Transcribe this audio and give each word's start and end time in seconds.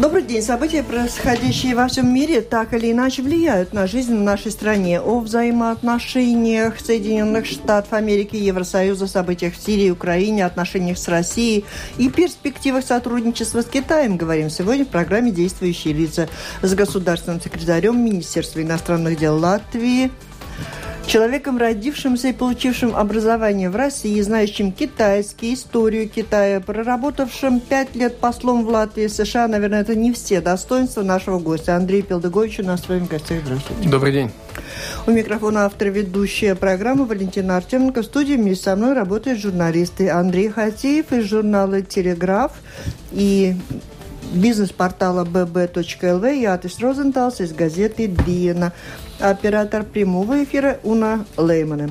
Добрый 0.00 0.22
день. 0.22 0.40
События, 0.40 0.82
происходящие 0.82 1.74
во 1.74 1.86
всем 1.86 2.10
мире, 2.14 2.40
так 2.40 2.72
или 2.72 2.90
иначе 2.90 3.20
влияют 3.20 3.74
на 3.74 3.86
жизнь 3.86 4.16
в 4.16 4.22
нашей 4.22 4.50
стране. 4.50 4.98
О 4.98 5.20
взаимоотношениях 5.20 6.80
Соединенных 6.80 7.44
Штатов 7.44 7.92
Америки 7.92 8.34
Евросоюза, 8.34 9.06
событиях 9.06 9.52
в 9.52 9.62
Сирии, 9.62 9.90
Украине, 9.90 10.46
отношениях 10.46 10.96
с 10.96 11.06
Россией 11.06 11.66
и 11.98 12.08
перспективах 12.08 12.82
сотрудничества 12.86 13.60
с 13.60 13.66
Китаем 13.66 14.16
говорим 14.16 14.48
сегодня 14.48 14.86
в 14.86 14.88
программе 14.88 15.32
«Действующие 15.32 15.92
лица» 15.92 16.30
с 16.62 16.74
государственным 16.74 17.42
секретарем 17.42 18.02
Министерства 18.02 18.62
иностранных 18.62 19.18
дел 19.18 19.36
Латвии– 19.36 20.10
Человеком, 21.10 21.58
родившимся 21.58 22.28
и 22.28 22.32
получившим 22.32 22.94
образование 22.94 23.68
в 23.68 23.74
России, 23.74 24.20
знающим 24.20 24.70
китайский, 24.70 25.54
историю 25.54 26.08
Китая, 26.08 26.60
проработавшим 26.60 27.58
пять 27.58 27.96
лет 27.96 28.18
послом 28.18 28.64
в 28.64 28.68
Латвии, 28.68 29.08
США, 29.08 29.48
наверное, 29.48 29.80
это 29.80 29.96
не 29.96 30.12
все 30.12 30.40
достоинства 30.40 31.02
нашего 31.02 31.40
гостя. 31.40 31.74
Андрей 31.74 32.02
Пелдыгович 32.02 32.60
у 32.60 32.62
нас 32.62 32.82
в 32.82 32.84
своем 32.84 33.06
гостях. 33.06 33.40
Здравствуйте. 33.44 33.88
Добрый 33.88 34.12
день. 34.12 34.30
У 35.08 35.10
микрофона 35.10 35.64
автор 35.64 35.88
ведущая 35.88 36.54
программы 36.54 37.06
Валентина 37.06 37.56
Артеменко. 37.56 38.02
В 38.02 38.04
студии 38.04 38.34
вместе 38.34 38.66
со 38.66 38.76
мной 38.76 38.92
работают 38.92 39.40
журналисты 39.40 40.10
Андрей 40.10 40.48
Хатиев 40.48 41.12
из 41.12 41.24
журнала 41.24 41.82
«Телеграф» 41.82 42.52
и 43.10 43.56
бизнес-портала 44.32 45.24
bb.lv 45.24 46.36
и 46.36 46.44
Атис 46.44 46.78
Розенталс 46.78 47.40
из 47.40 47.52
газеты 47.52 48.06
«Диена». 48.06 48.72
Оператор 49.18 49.84
прямого 49.84 50.42
эфира 50.44 50.78
Уна 50.82 51.24
Леймана. 51.36 51.90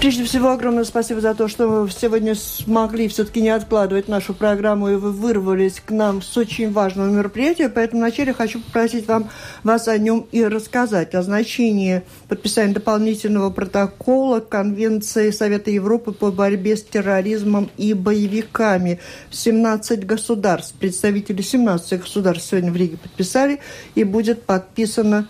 Прежде 0.00 0.22
всего, 0.22 0.50
огромное 0.52 0.84
спасибо 0.84 1.20
за 1.20 1.34
то, 1.34 1.48
что 1.48 1.66
вы 1.66 1.90
сегодня 1.90 2.36
смогли 2.36 3.08
все-таки 3.08 3.40
не 3.40 3.48
откладывать 3.48 4.06
нашу 4.06 4.32
программу, 4.32 4.90
и 4.90 4.94
вы 4.94 5.10
вырвались 5.10 5.80
к 5.84 5.90
нам 5.90 6.22
с 6.22 6.36
очень 6.36 6.72
важного 6.72 7.10
мероприятия. 7.10 7.68
Поэтому 7.68 8.02
вначале 8.02 8.32
хочу 8.32 8.60
попросить 8.60 9.08
вам, 9.08 9.28
вас 9.64 9.88
о 9.88 9.98
нем 9.98 10.28
и 10.30 10.44
рассказать, 10.44 11.16
о 11.16 11.22
значении 11.22 12.02
подписания 12.28 12.74
дополнительного 12.74 13.50
протокола 13.50 14.38
Конвенции 14.38 15.32
Совета 15.32 15.72
Европы 15.72 16.12
по 16.12 16.30
борьбе 16.30 16.76
с 16.76 16.84
терроризмом 16.84 17.68
и 17.76 17.92
боевиками. 17.92 19.00
17 19.32 20.06
государств, 20.06 20.76
представители 20.78 21.42
17 21.42 22.00
государств 22.02 22.48
сегодня 22.48 22.70
в 22.70 22.76
Риге 22.76 22.98
подписали, 22.98 23.58
и 23.96 24.04
будет 24.04 24.44
подписано 24.44 25.28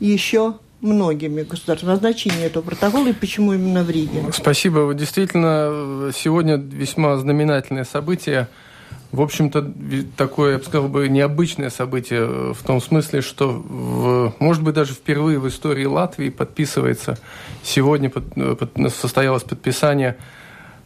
еще 0.00 0.56
многими 0.82 1.42
государствами. 1.42 1.96
Значение 1.96 2.46
этого 2.46 2.62
протокола 2.62 3.08
и 3.08 3.12
почему 3.12 3.54
именно 3.54 3.82
в 3.82 3.90
Риге? 3.90 4.24
Спасибо. 4.32 4.92
Действительно, 4.94 6.10
сегодня 6.14 6.56
весьма 6.56 7.16
знаменательное 7.16 7.84
событие. 7.84 8.48
В 9.12 9.20
общем-то, 9.20 9.72
такое, 10.16 10.52
я 10.52 10.58
бы 10.58 10.64
сказал, 10.64 10.88
бы, 10.88 11.08
необычное 11.08 11.70
событие 11.70 12.54
в 12.54 12.62
том 12.62 12.80
смысле, 12.80 13.20
что, 13.20 13.50
в, 13.50 14.34
может 14.38 14.62
быть, 14.62 14.74
даже 14.74 14.94
впервые 14.94 15.38
в 15.38 15.46
истории 15.48 15.84
Латвии 15.84 16.30
подписывается, 16.30 17.18
сегодня 17.62 18.08
под, 18.08 18.24
под, 18.58 18.70
состоялось 18.92 19.42
подписание 19.42 20.16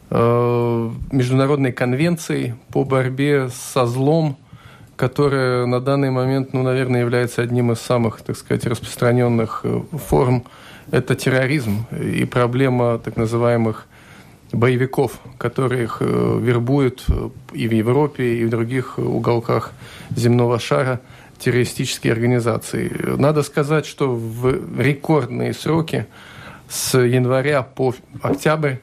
э, 0.09 0.89
Международной 1.11 1.71
конвенции 1.71 2.55
по 2.73 2.83
борьбе 2.83 3.49
со 3.73 3.85
злом, 3.85 4.37
которая 4.97 5.67
на 5.67 5.79
данный 5.79 6.09
момент, 6.09 6.53
ну, 6.53 6.63
наверное, 6.63 7.01
является 7.01 7.43
одним 7.43 7.71
из 7.71 7.79
самых, 7.79 8.21
так 8.21 8.35
сказать, 8.35 8.65
распространенных 8.65 9.61
э, 9.63 9.81
форм. 10.09 10.43
Это 10.91 11.15
терроризм 11.15 11.85
и 11.91 12.25
проблема 12.25 12.97
так 12.97 13.15
называемых 13.15 13.85
боевиков, 14.51 15.19
которых 15.37 15.97
э, 16.01 16.39
вербуют 16.41 17.05
э, 17.09 17.29
и 17.53 17.67
в 17.67 17.71
Европе, 17.71 18.37
и 18.37 18.45
в 18.45 18.49
других 18.49 18.97
уголках 18.97 19.71
земного 20.15 20.59
шара 20.59 20.99
террористические 21.37 22.13
организации. 22.13 22.91
Надо 23.17 23.43
сказать, 23.43 23.85
что 23.85 24.15
в 24.15 24.79
рекордные 24.79 25.53
сроки 25.53 26.07
с 26.67 26.97
января 26.97 27.61
по 27.61 27.93
октябрь 28.23 28.77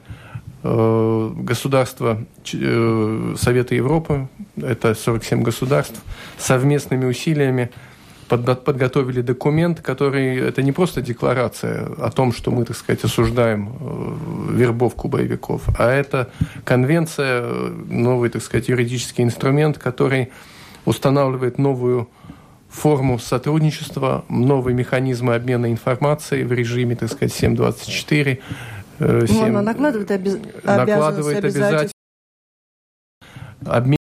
государства 0.65 2.25
э, 2.53 3.35
Совета 3.37 3.75
Европы, 3.75 4.27
это 4.57 4.95
47 4.95 5.43
государств, 5.43 6.01
совместными 6.37 7.05
усилиями 7.05 7.69
подготовили 8.27 9.21
документ, 9.21 9.81
который 9.81 10.37
это 10.39 10.63
не 10.63 10.71
просто 10.71 11.01
декларация 11.01 11.87
о 11.99 12.09
том, 12.09 12.33
что 12.33 12.49
мы, 12.49 12.65
так 12.65 12.75
сказать, 12.75 13.03
осуждаем 13.03 13.69
э, 13.79 14.53
вербовку 14.53 15.07
боевиков, 15.07 15.61
а 15.77 15.91
это 15.91 16.31
конвенция, 16.63 17.43
новый, 17.87 18.29
так 18.29 18.41
сказать, 18.41 18.67
юридический 18.67 19.23
инструмент, 19.23 19.77
который 19.77 20.31
устанавливает 20.85 21.59
новую 21.59 22.09
форму 22.69 23.19
сотрудничества, 23.19 24.25
новые 24.29 24.75
механизмы 24.75 25.35
обмена 25.35 25.71
информацией 25.71 26.43
в 26.43 26.51
режиме, 26.51 26.95
так 26.95 27.11
сказать, 27.11 27.33
724, 27.33 28.39
7, 28.97 29.27
ну, 29.27 29.45
она 29.45 29.61
накладывает, 29.61 30.09
обез... 30.11 30.39
накладывает 30.63 31.43
обязательства. 31.43 31.91
Обмен 33.65 33.97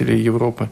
Европы 0.00 0.70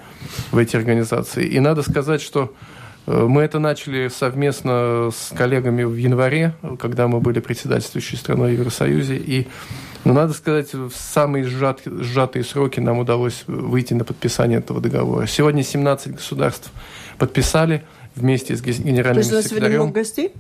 в 0.50 0.56
эти 0.56 0.74
организации. 0.74 1.46
И 1.46 1.60
надо 1.60 1.82
сказать, 1.82 2.22
что 2.22 2.54
Э, 2.54 2.87
мы 3.08 3.40
это 3.40 3.58
начали 3.58 4.08
совместно 4.08 5.10
с 5.10 5.32
коллегами 5.34 5.82
в 5.82 5.96
январе, 5.96 6.52
когда 6.78 7.08
мы 7.08 7.20
были 7.20 7.40
председательствующей 7.40 8.18
страной 8.18 8.54
в 8.54 8.58
Евросоюзе. 8.58 9.16
И, 9.16 9.46
ну, 10.04 10.12
надо 10.12 10.34
сказать, 10.34 10.74
в 10.74 10.90
самые 10.90 11.44
сжат, 11.44 11.80
сжатые 11.86 12.44
сроки 12.44 12.80
нам 12.80 12.98
удалось 12.98 13.44
выйти 13.46 13.94
на 13.94 14.04
подписание 14.04 14.58
этого 14.58 14.82
договора. 14.82 15.26
Сегодня 15.26 15.62
17 15.62 16.16
государств 16.16 16.70
подписали 17.16 17.82
вместе 18.14 18.54
с 18.54 18.60
генеральным. 18.60 19.14
То 19.14 19.20
есть 19.20 19.32
у 19.32 19.36
нас 19.36 19.46
сегодня 19.46 19.70
много 19.70 19.92
гостей? 19.92 20.32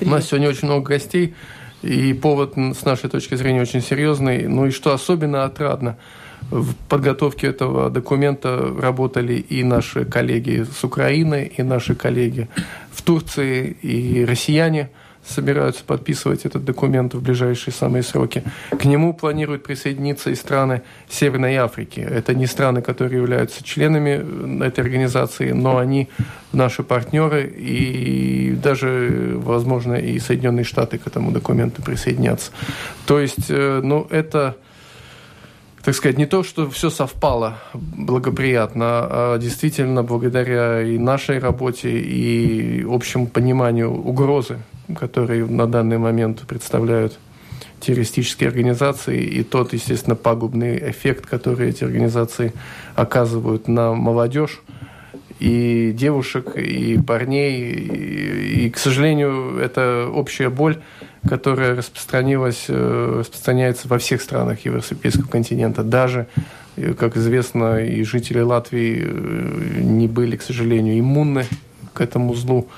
У 0.00 0.08
нас 0.08 0.26
сегодня 0.26 0.48
очень 0.48 0.68
много 0.68 0.86
гостей. 0.86 1.34
И 1.82 2.14
повод, 2.14 2.54
с 2.56 2.82
нашей 2.86 3.10
точки 3.10 3.34
зрения, 3.34 3.60
очень 3.60 3.82
серьезный. 3.82 4.48
Ну 4.48 4.64
и 4.64 4.70
что 4.70 4.94
особенно 4.94 5.44
отрадно– 5.44 5.98
в 6.50 6.74
подготовке 6.88 7.48
этого 7.48 7.90
документа 7.90 8.72
работали 8.80 9.34
и 9.34 9.64
наши 9.64 10.04
коллеги 10.04 10.64
с 10.64 10.84
Украины, 10.84 11.50
и 11.56 11.62
наши 11.62 11.94
коллеги 11.94 12.48
в 12.92 13.02
Турции, 13.02 13.76
и 13.82 14.24
россияне 14.24 14.90
собираются 15.28 15.84
подписывать 15.84 16.44
этот 16.44 16.64
документ 16.64 17.14
в 17.14 17.22
ближайшие 17.22 17.74
самые 17.74 18.02
сроки. 18.02 18.44
К 18.70 18.84
нему 18.84 19.12
планируют 19.12 19.64
присоединиться 19.64 20.30
и 20.30 20.34
страны 20.34 20.82
Северной 21.08 21.56
Африки. 21.56 22.00
Это 22.00 22.34
не 22.34 22.46
страны, 22.46 22.80
которые 22.80 23.20
являются 23.20 23.64
членами 23.64 24.64
этой 24.64 24.80
организации, 24.80 25.50
но 25.50 25.78
они 25.78 26.08
наши 26.52 26.82
партнеры, 26.82 27.44
и 27.44 28.56
даже, 28.62 29.32
возможно, 29.36 29.94
и 29.94 30.18
Соединенные 30.18 30.64
Штаты 30.64 30.98
к 30.98 31.06
этому 31.06 31.32
документу 31.32 31.82
присоединятся. 31.82 32.52
То 33.06 33.18
есть, 33.18 33.46
э, 33.50 33.80
ну, 33.82 34.06
это 34.10 34.56
так 35.86 35.94
сказать, 35.94 36.18
не 36.18 36.26
то, 36.26 36.42
что 36.42 36.68
все 36.68 36.90
совпало 36.90 37.58
благоприятно, 37.72 38.84
а 39.08 39.38
действительно 39.38 40.02
благодаря 40.02 40.82
и 40.82 40.98
нашей 40.98 41.38
работе, 41.38 41.88
и 41.90 42.84
общему 42.90 43.28
пониманию 43.28 43.92
угрозы, 43.92 44.58
которые 44.98 45.46
на 45.46 45.68
данный 45.68 45.98
момент 45.98 46.40
представляют 46.40 47.20
террористические 47.78 48.48
организации, 48.48 49.22
и 49.22 49.44
тот, 49.44 49.74
естественно, 49.74 50.16
пагубный 50.16 50.76
эффект, 50.90 51.26
который 51.26 51.68
эти 51.68 51.84
организации 51.84 52.52
оказывают 52.96 53.68
на 53.68 53.94
молодежь, 53.94 54.62
и 55.38 55.92
девушек, 55.92 56.56
и 56.56 56.98
парней. 56.98 57.60
И, 57.60 58.66
и, 58.66 58.70
к 58.70 58.78
сожалению, 58.78 59.58
это 59.58 60.08
общая 60.12 60.48
боль, 60.50 60.80
которая 61.28 61.76
распространилась, 61.76 62.66
э, 62.68 63.16
распространяется 63.20 63.88
во 63.88 63.98
всех 63.98 64.22
странах 64.22 64.64
Европейского 64.64 65.28
континента. 65.28 65.82
Даже, 65.82 66.26
э, 66.76 66.94
как 66.94 67.16
известно, 67.16 67.84
и 67.84 68.02
жители 68.04 68.40
Латвии 68.40 69.04
э, 69.04 69.80
не 69.80 70.08
были, 70.08 70.36
к 70.36 70.42
сожалению, 70.42 70.98
иммунны 70.98 71.44
к 71.92 72.00
этому 72.00 72.34
злу. 72.34 72.68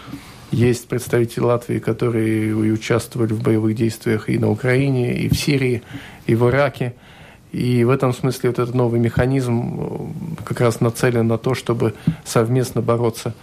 Есть 0.51 0.89
представители 0.89 1.41
Латвии, 1.41 1.79
которые 1.79 2.55
участвовали 2.55 3.35
в 3.35 3.43
боевых 3.43 3.77
действиях 3.77 4.31
и 4.31 4.39
на 4.39 4.51
Украине, 4.51 5.15
и 5.15 5.29
в 5.29 5.35
Сирии, 5.35 5.83
и 6.27 6.35
в 6.35 6.49
Ираке. 6.49 6.95
И 7.53 7.85
в 7.85 7.91
этом 7.91 8.13
смысле 8.13 8.51
вот 8.51 8.59
этот 8.59 8.75
новый 8.75 9.01
механизм 9.01 9.81
э, 10.39 10.45
как 10.45 10.61
раз 10.61 10.81
нацелен 10.81 11.27
на 11.27 11.39
то, 11.39 11.55
чтобы 11.55 11.95
совместно 12.25 12.83
бороться 12.83 13.35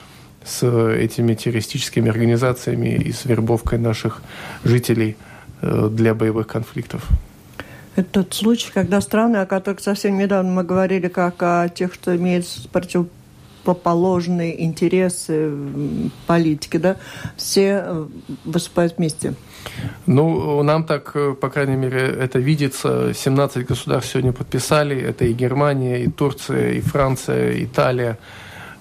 с 0.44 0.64
этими 0.64 1.34
террористическими 1.34 2.10
организациями 2.10 2.96
и 2.96 3.12
с 3.12 3.26
вербовкой 3.26 3.80
наших 3.80 4.22
жителей 4.64 5.18
э, 5.62 5.90
для 5.92 6.14
боевых 6.14 6.48
конфликтов. 6.48 7.10
Это 7.96 8.24
тот 8.24 8.34
случай, 8.34 8.72
когда 8.72 9.02
страны, 9.02 9.38
о 9.38 9.46
которых 9.46 9.80
совсем 9.80 10.18
недавно 10.18 10.52
мы 10.52 10.64
говорили, 10.64 11.08
как 11.08 11.42
о 11.42 11.70
тех, 11.70 11.94
что 11.94 12.16
имеют 12.16 12.46
противоположные 12.72 14.64
интересы 14.64 15.52
политики, 16.28 16.78
да, 16.78 16.98
все 17.38 17.84
э, 17.86 18.06
выступают 18.44 18.98
вместе. 18.98 19.34
Ну, 20.06 20.62
нам 20.64 20.84
так, 20.84 21.12
э, 21.16 21.34
по 21.34 21.50
крайней 21.50 21.76
мере, 21.76 22.00
это 22.00 22.40
видится. 22.40 23.14
17 23.14 23.66
государств 23.66 24.12
сегодня 24.12 24.34
подписали. 24.34 25.02
Это 25.02 25.26
и 25.26 25.34
Германия, 25.34 26.04
и 26.04 26.10
Турция, 26.10 26.74
и 26.74 26.82
Франция, 26.82 27.52
и 27.54 27.66
Италия. 27.66 28.18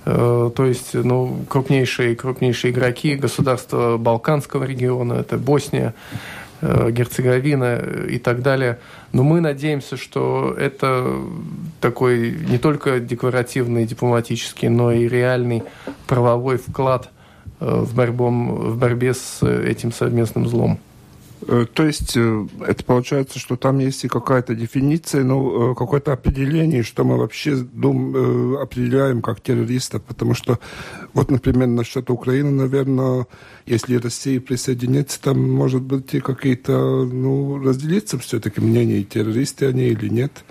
Э, 0.04 0.50
то 0.54 0.64
есть, 0.64 0.94
ну, 0.94 1.44
крупнейшие, 1.48 2.14
крупнейшие 2.14 2.72
игроки 2.72 3.14
государства 3.14 3.96
Балканского 3.96 4.64
региона, 4.64 5.14
это 5.14 5.38
Босния, 5.38 5.94
э, 6.60 6.90
Герцеговина 6.90 7.82
и 8.10 8.18
так 8.18 8.42
далее. 8.42 8.78
Но 9.12 9.22
мы 9.22 9.40
надеемся, 9.40 9.96
что 9.96 10.54
это 10.58 11.20
такой 11.80 12.32
не 12.32 12.58
только 12.58 13.00
декларативный, 13.00 13.86
дипломатический, 13.86 14.68
но 14.68 14.92
и 14.92 15.08
реальный 15.08 15.62
правовой 16.06 16.58
вклад 16.58 17.10
в, 17.60 17.94
борьбом, 17.94 18.72
в 18.72 18.78
борьбе 18.78 19.14
с 19.14 19.42
этим 19.42 19.92
совместным 19.92 20.48
злом. 20.48 20.78
Э, 21.46 21.66
то 21.72 21.84
есть 21.84 22.16
э, 22.16 22.46
это 22.66 22.84
получается, 22.84 23.38
что 23.38 23.56
там 23.56 23.78
есть 23.78 24.04
и 24.04 24.08
какая-то 24.08 24.54
дефиниция, 24.54 25.24
ну, 25.24 25.72
э, 25.72 25.74
какое-то 25.74 26.12
определение, 26.12 26.82
что 26.82 27.04
мы 27.04 27.16
вообще 27.16 27.56
дум, 27.56 28.56
определяем 28.56 29.20
как 29.20 29.40
террористов, 29.40 30.02
потому 30.02 30.34
что 30.34 30.58
вот, 31.12 31.30
например, 31.30 31.68
насчет 31.68 32.10
Украины, 32.10 32.50
наверное, 32.50 33.26
если 33.66 33.96
Россия 33.96 34.40
присоединится, 34.40 35.20
там, 35.20 35.50
может 35.50 35.82
быть, 35.82 36.14
и 36.14 36.20
какие-то, 36.20 37.04
ну, 37.04 37.58
разделиться 37.62 38.18
все-таки 38.18 38.60
мнения, 38.60 39.02
террористы 39.02 39.66
они 39.66 39.88
или 39.88 40.08
нет. 40.08 40.44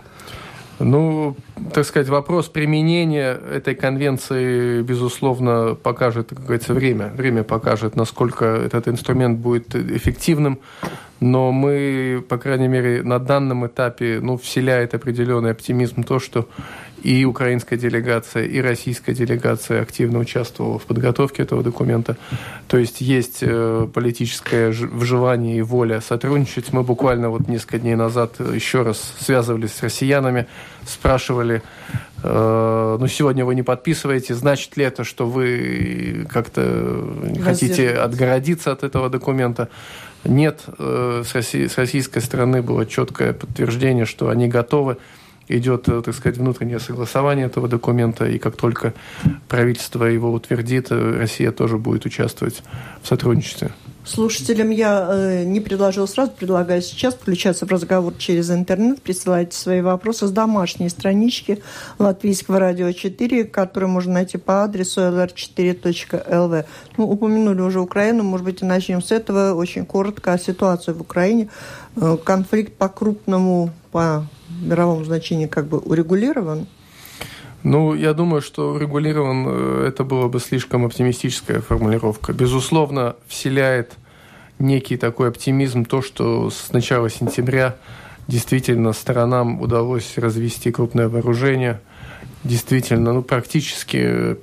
Ну, 0.79 1.35
так 1.73 1.85
сказать, 1.85 2.09
вопрос 2.09 2.49
применения 2.49 3.33
этой 3.33 3.75
конвенции, 3.75 4.81
безусловно, 4.81 5.75
покажет, 5.75 6.29
как 6.29 6.39
говорится, 6.39 6.73
время. 6.73 7.11
Время 7.15 7.43
покажет, 7.43 7.95
насколько 7.95 8.45
этот 8.45 8.87
инструмент 8.87 9.39
будет 9.39 9.75
эффективным. 9.75 10.59
Но 11.23 11.53
мы, 11.53 12.21
по 12.27 12.37
крайней 12.37 12.67
мере, 12.67 13.01
на 13.01 13.17
данном 13.17 13.65
этапе, 13.65 14.19
ну, 14.21 14.37
вселяет 14.37 14.93
определенный 14.93 15.51
оптимизм 15.51 16.03
то, 16.03 16.19
что 16.19 16.49
и 17.01 17.23
украинская 17.23 17.79
делегация, 17.79 18.43
и 18.43 18.59
российская 18.59 19.13
делегация 19.13 19.81
активно 19.81 20.19
участвовала 20.19 20.79
в 20.79 20.83
подготовке 20.83 21.43
этого 21.43 21.63
документа. 21.63 22.17
То 22.67 22.77
есть 22.77 22.99
есть 22.99 23.37
э, 23.39 23.87
политическое 23.93 24.71
вживание 24.71 25.59
и 25.59 25.61
воля 25.61 26.01
сотрудничать. 26.01 26.73
Мы 26.73 26.83
буквально 26.83 27.29
вот 27.29 27.47
несколько 27.47 27.79
дней 27.79 27.95
назад 27.95 28.41
еще 28.41 28.81
раз 28.81 29.15
связывались 29.17 29.71
с 29.71 29.81
россиянами, 29.81 30.47
спрашивали, 30.85 31.61
э, 32.21 32.97
ну, 32.99 33.07
сегодня 33.07 33.45
вы 33.45 33.55
не 33.55 33.63
подписываете, 33.63 34.33
значит 34.33 34.75
ли 34.75 34.83
это, 34.83 35.05
что 35.05 35.25
вы 35.25 36.27
как-то 36.29 37.07
хотите 37.45 37.91
отгородиться 37.91 38.73
от 38.73 38.83
этого 38.83 39.09
документа? 39.09 39.69
Нет, 40.25 40.63
э, 40.77 41.23
с 41.25 41.77
российской 41.77 42.19
стороны 42.19 42.61
было 42.61 42.85
четкое 42.85 43.33
подтверждение, 43.33 44.05
что 44.05 44.29
они 44.29 44.47
готовы 44.47 44.97
идет, 45.47 45.89
э, 45.89 46.01
так 46.01 46.15
сказать, 46.15 46.37
внутреннее 46.37 46.79
согласование 46.79 47.47
этого 47.47 47.67
документа, 47.67 48.25
и 48.25 48.37
как 48.37 48.55
только 48.55 48.93
правительство 49.49 50.05
его 50.05 50.31
утвердит, 50.31 50.87
э, 50.91 51.17
Россия 51.19 51.51
тоже 51.51 51.77
будет 51.77 52.05
участвовать 52.05 52.63
в 53.01 53.07
сотрудничестве. 53.07 53.71
Слушателям 54.05 54.69
я 54.69 55.07
э, 55.09 55.43
не 55.45 55.61
предложил 55.61 56.07
сразу, 56.09 56.31
предлагаю 56.31 56.81
сейчас 56.81 57.13
включаться 57.13 57.65
в 57.65 57.71
разговор 57.71 58.13
через 58.17 58.51
интернет. 58.51 59.01
Присылайте 59.01 59.55
свои 59.55 59.79
вопросы 59.79 60.27
с 60.27 60.31
домашней 60.31 60.89
странички 60.89 61.63
Латвийского 61.99 62.59
радио 62.59 62.91
4, 62.91 63.45
которую 63.45 63.89
можно 63.89 64.13
найти 64.15 64.37
по 64.37 64.63
адресу 64.63 64.99
lr4.lv. 65.01 66.65
Ну, 66.97 67.09
упомянули 67.09 67.61
уже 67.61 67.79
Украину, 67.79 68.23
может 68.23 68.45
быть, 68.45 68.61
и 68.61 68.65
начнем 68.65 69.01
с 69.01 69.11
этого. 69.11 69.53
Очень 69.53 69.85
коротко 69.85 70.33
о 70.33 70.37
ситуации 70.37 70.91
в 70.91 70.99
Украине. 70.99 71.47
Э, 71.95 72.17
конфликт 72.21 72.73
по-крупному, 72.73 73.71
по 73.93 74.27
мировом 74.61 75.05
значении 75.05 75.47
как 75.47 75.67
бы 75.67 75.77
урегулирован? 75.77 76.67
Ну, 77.63 77.93
я 77.93 78.13
думаю, 78.13 78.41
что 78.41 78.73
урегулирован 78.73 79.45
э, 79.47 79.85
это 79.87 80.03
было 80.03 80.27
бы 80.27 80.39
слишком 80.39 80.85
оптимистическая 80.85 81.61
формулировка. 81.61 82.33
Безусловно, 82.33 83.15
вселяет 83.27 83.93
некий 84.59 84.97
такой 84.97 85.29
оптимизм 85.29 85.85
то, 85.85 86.01
что 86.01 86.49
с 86.49 86.73
начала 86.73 87.09
сентября 87.09 87.77
действительно 88.27 88.91
сторонам 88.91 89.61
удалось 89.61 90.17
развести 90.17 90.71
крупное 90.71 91.07
вооружение. 91.07 91.79
Действительно, 92.43 93.13
ну, 93.13 93.23
практически 93.23 94.33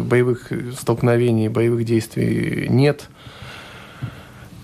боевых 0.00 0.52
столкновений, 0.78 1.48
боевых 1.48 1.84
действий 1.84 2.68
нет– 2.68 3.08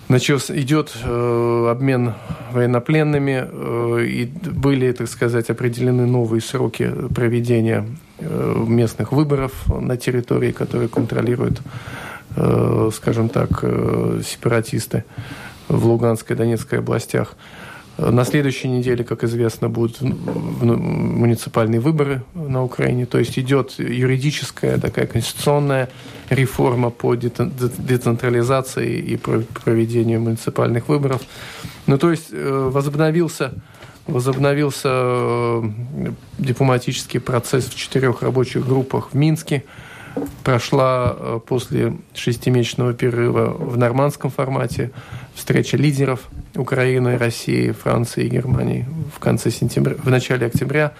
начался, 0.09 0.59
идет 0.59 0.93
э, 1.03 1.67
обмен 1.69 2.13
военнопленными, 2.51 3.47
э, 3.49 4.05
и 4.05 4.25
были, 4.25 4.91
так 4.91 5.07
сказать, 5.07 5.49
определены 5.49 6.05
новые 6.05 6.41
сроки 6.41 6.91
проведения 7.13 7.85
э, 8.19 8.65
местных 8.67 9.11
выборов 9.11 9.51
на 9.67 9.97
территории, 9.97 10.51
которые 10.51 10.87
контролируют, 10.87 11.61
э, 12.35 12.89
скажем 12.93 13.29
так, 13.29 13.59
э, 13.61 14.21
сепаратисты 14.25 15.03
в 15.67 15.85
Луганской 15.85 16.35
и 16.35 16.39
Донецкой 16.39 16.79
областях. 16.79 17.35
На 17.97 18.25
следующей 18.25 18.67
неделе, 18.67 19.03
как 19.03 19.23
известно, 19.23 19.69
будут 19.69 20.01
муниципальные 20.01 21.79
выборы 21.79 22.21
на 22.35 22.63
Украине. 22.63 23.07
То 23.07 23.17
есть 23.17 23.39
идет 23.39 23.73
юридическая 23.79 24.77
такая 24.77 25.07
конституционная 25.07 25.89
реформа 26.29 26.89
по 26.89 27.15
децентрализации 27.15 28.97
и 28.97 29.17
проведению 29.17 30.21
муниципальных 30.21 30.89
выборов. 30.89 31.21
Ну, 31.85 31.97
то 31.97 32.11
есть 32.11 32.27
э, 32.31 32.69
возобновился 32.71 33.53
возобновился 34.07 34.89
э, 34.91 35.63
дипломатический 36.37 37.19
процесс 37.19 37.65
в 37.65 37.75
четырех 37.75 38.21
рабочих 38.21 38.65
группах 38.65 39.09
в 39.11 39.15
Минске. 39.15 39.63
Прошла 40.43 41.15
э, 41.15 41.39
после 41.45 41.97
шестимесячного 42.13 42.93
перерыва 42.93 43.49
в 43.49 43.77
нормандском 43.77 44.31
формате 44.31 44.91
встреча 45.37 45.77
лидеров 45.77 46.27
Украины, 46.55 47.17
России, 47.17 47.71
Франции 47.71 48.25
и 48.25 48.29
Германии 48.29 48.85
в 49.15 49.19
конце 49.19 49.51
сентября, 49.51 49.95
в 49.95 50.09
начале 50.09 50.47
октября. 50.47 50.93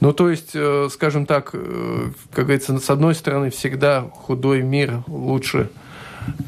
Ну, 0.00 0.12
то 0.12 0.30
есть, 0.30 0.52
э, 0.54 0.88
скажем 0.90 1.26
так, 1.26 1.50
э, 1.52 2.10
как 2.32 2.44
говорится, 2.44 2.78
с 2.78 2.88
одной 2.88 3.14
стороны, 3.14 3.50
всегда 3.50 4.02
худой 4.02 4.62
мир 4.62 5.02
лучше, 5.08 5.70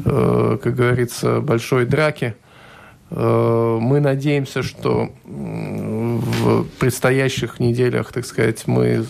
э, 0.04 0.58
как 0.62 0.74
говорится, 0.74 1.40
большой 1.40 1.84
драки. 1.84 2.34
Мы 3.08 4.00
надеемся, 4.00 4.64
что 4.64 5.10
в 5.24 6.64
предстоящих 6.80 7.60
неделях, 7.60 8.10
так 8.10 8.26
сказать, 8.26 8.66
мы 8.66 9.04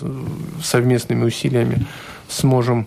совместными 0.63 1.25
усилиями 1.25 1.87
сможем 2.29 2.87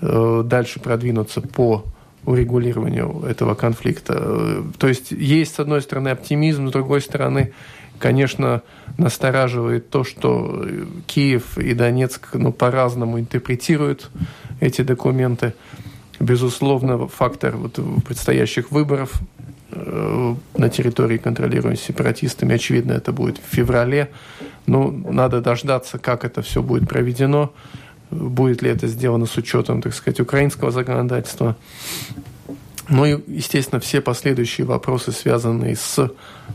дальше 0.00 0.80
продвинуться 0.80 1.40
по 1.40 1.84
урегулированию 2.26 3.24
этого 3.28 3.54
конфликта. 3.54 4.62
То 4.78 4.88
есть 4.88 5.10
есть, 5.10 5.54
с 5.54 5.60
одной 5.60 5.82
стороны, 5.82 6.08
оптимизм, 6.08 6.68
с 6.68 6.72
другой 6.72 7.00
стороны, 7.00 7.52
конечно, 7.98 8.62
настораживает 8.98 9.90
то, 9.90 10.04
что 10.04 10.66
Киев 11.06 11.58
и 11.58 11.74
Донецк 11.74 12.34
ну, 12.34 12.52
по-разному 12.52 13.18
интерпретируют 13.20 14.10
эти 14.60 14.82
документы. 14.82 15.54
Безусловно, 16.20 17.08
фактор 17.08 17.56
вот 17.56 17.78
предстоящих 18.04 18.70
выборов 18.70 19.20
э, 19.70 20.34
на 20.56 20.68
территории, 20.68 21.18
контролируемой 21.18 21.76
сепаратистами, 21.76 22.54
очевидно, 22.54 22.92
это 22.92 23.12
будет 23.12 23.38
в 23.38 23.54
феврале. 23.54 24.10
Но 24.66 24.90
надо 24.90 25.40
дождаться, 25.40 25.98
как 25.98 26.24
это 26.24 26.40
все 26.42 26.62
будет 26.62 26.88
проведено, 26.88 27.52
будет 28.14 28.62
ли 28.62 28.70
это 28.70 28.86
сделано 28.86 29.26
с 29.26 29.36
учетом, 29.36 29.82
так 29.82 29.94
сказать, 29.94 30.20
украинского 30.20 30.70
законодательства. 30.70 31.56
Ну 32.88 33.06
и, 33.06 33.18
естественно, 33.28 33.80
все 33.80 34.00
последующие 34.00 34.66
вопросы, 34.66 35.12
связанные 35.12 35.74
с 35.76 36.10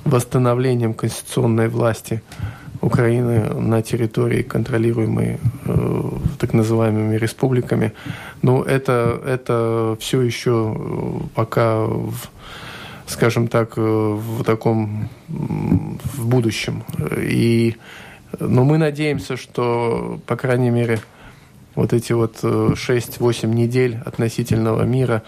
восстановлением 0.06 0.94
конституционной 0.94 1.70
власти 1.70 2.22
Украины 2.82 3.54
на 3.54 3.82
территории, 3.82 4.42
контролируемой 4.42 5.38
э, 5.66 6.02
так 6.38 6.54
называемыми 6.54 7.18
республиками. 7.18 7.92
Но 8.42 8.64
это, 8.64 9.22
это 9.26 9.98
все 10.00 10.22
еще 10.22 10.76
э, 10.78 11.20
пока, 11.36 11.84
в, 11.86 12.30
скажем 13.06 13.48
так, 13.48 13.74
э, 13.76 13.82
в 13.82 14.44
таком 14.44 15.10
в 15.28 16.26
будущем. 16.28 16.84
И, 17.18 17.76
но 18.40 18.64
мы 18.64 18.78
надеемся, 18.78 19.36
что, 19.36 20.20
по 20.26 20.38
крайней 20.38 20.70
мере, 20.70 21.00
вот 21.80 21.94
эти 21.94 22.14
вот 22.14 22.44
6-8 22.44 23.48
недель 23.48 24.00
относительного 24.06 24.84
мира, 24.84 25.24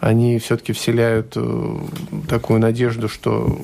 они 0.00 0.38
все-таки 0.38 0.72
вселяют 0.72 1.36
такую 2.28 2.60
надежду, 2.60 3.08
что 3.08 3.58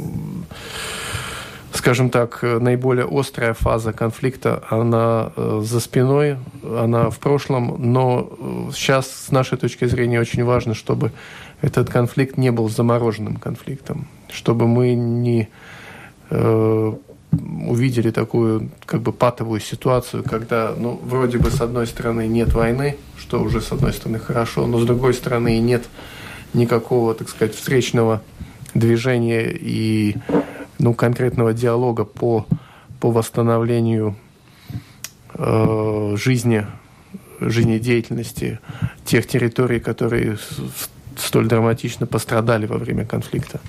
скажем 1.72 2.10
так, 2.10 2.42
наиболее 2.42 3.06
острая 3.10 3.54
фаза 3.54 3.92
конфликта, 3.92 4.64
она 4.68 5.32
э, 5.36 5.60
за 5.64 5.80
спиной, 5.80 6.36
она 6.62 7.08
в 7.08 7.18
прошлом, 7.18 7.76
но 7.78 8.32
сейчас, 8.74 9.08
с 9.10 9.30
нашей 9.30 9.58
точки 9.58 9.84
зрения, 9.84 10.20
очень 10.20 10.44
важно, 10.44 10.74
чтобы 10.74 11.12
этот 11.60 11.88
конфликт 11.88 12.36
не 12.36 12.50
был 12.50 12.68
замороженным 12.68 13.36
конфликтом, 13.36 14.08
чтобы 14.30 14.66
мы 14.66 14.94
не 14.94 15.48
э, 16.30 16.92
увидели 17.30 18.10
такую 18.10 18.70
как 18.86 19.02
бы 19.02 19.12
патовую 19.12 19.60
ситуацию, 19.60 20.22
когда, 20.22 20.74
ну, 20.76 20.98
вроде 21.04 21.38
бы 21.38 21.50
с 21.50 21.60
одной 21.60 21.86
стороны 21.86 22.26
нет 22.26 22.52
войны, 22.54 22.96
что 23.18 23.42
уже 23.42 23.60
с 23.60 23.72
одной 23.72 23.92
стороны 23.92 24.18
хорошо, 24.18 24.66
но 24.66 24.78
с 24.78 24.86
другой 24.86 25.14
стороны 25.14 25.58
нет 25.58 25.84
никакого, 26.54 27.14
так 27.14 27.28
сказать, 27.28 27.54
встречного 27.54 28.22
движения 28.74 29.50
и 29.52 30.16
ну, 30.78 30.94
конкретного 30.94 31.52
диалога 31.52 32.04
по, 32.04 32.46
по 33.00 33.10
восстановлению 33.10 34.16
э, 35.34 36.14
жизни, 36.16 36.66
жизнедеятельности 37.40 38.60
тех 39.04 39.26
территорий, 39.26 39.80
которые 39.80 40.38
столь 41.16 41.48
драматично 41.48 42.06
пострадали 42.06 42.66
во 42.66 42.78
время 42.78 43.04
конфликта. 43.04 43.60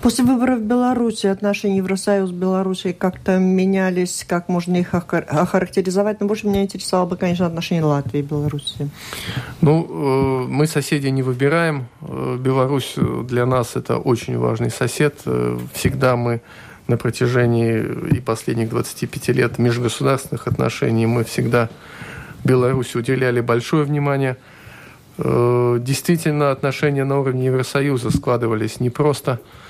После 0.00 0.24
выборов 0.24 0.60
в 0.60 0.62
Беларуси 0.62 1.26
отношения 1.26 1.78
Евросоюз 1.78 2.30
Беларуси 2.30 2.92
как-то 2.92 3.38
менялись, 3.38 4.24
как 4.28 4.48
можно 4.48 4.76
их 4.76 4.94
охарактеризовать? 4.94 6.20
Но 6.20 6.26
больше 6.26 6.46
меня 6.46 6.62
интересовало 6.62 7.06
бы, 7.06 7.16
конечно, 7.16 7.46
отношения 7.46 7.84
Латвии 7.84 8.20
и 8.20 8.22
Беларуси. 8.22 8.88
Ну, 9.60 10.44
э, 10.44 10.46
мы 10.48 10.66
соседей 10.66 11.10
не 11.10 11.22
выбираем. 11.22 11.86
Э, 12.02 12.36
Беларусь 12.38 12.94
для 13.24 13.46
нас 13.46 13.76
это 13.76 13.98
очень 13.98 14.38
важный 14.38 14.70
сосед. 14.70 15.20
Э, 15.26 15.58
всегда 15.72 16.16
мы 16.16 16.40
на 16.86 16.96
протяжении 16.96 17.82
и 18.16 18.20
последних 18.20 18.68
25 18.68 19.28
лет 19.28 19.58
межгосударственных 19.58 20.46
отношений 20.46 21.06
мы 21.06 21.24
всегда 21.24 21.70
Беларуси 22.44 22.98
уделяли 22.98 23.40
большое 23.40 23.84
внимание. 23.84 24.36
Действительно, 25.16 26.50
отношения 26.50 27.04
на 27.04 27.20
уровне 27.20 27.46
Евросоюза 27.46 28.10
складывались 28.10 28.80
непросто. 28.80 29.38
просто 29.38 29.40
Э, 29.40 29.63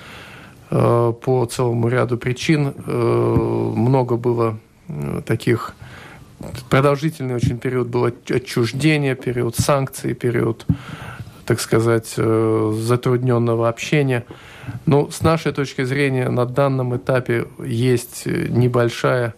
по 0.70 1.46
целому 1.50 1.88
ряду 1.88 2.18
причин. 2.18 2.74
Э, 2.86 3.72
много 3.76 4.16
было 4.16 4.58
э, 4.88 5.22
таких 5.24 5.74
продолжительный 6.68 7.34
очень 7.34 7.58
период 7.58 7.88
был 7.88 8.04
отчуждения, 8.04 9.14
период 9.14 9.56
санкций, 9.56 10.14
период, 10.14 10.66
так 11.46 11.60
сказать, 11.60 12.08
затрудненного 12.08 13.68
общения. 13.68 14.24
Но 14.84 15.10
с 15.10 15.22
нашей 15.22 15.52
точки 15.52 15.84
зрения 15.84 16.28
на 16.28 16.44
данном 16.44 16.96
этапе 16.96 17.46
есть 17.64 18.26
небольшая, 18.26 19.34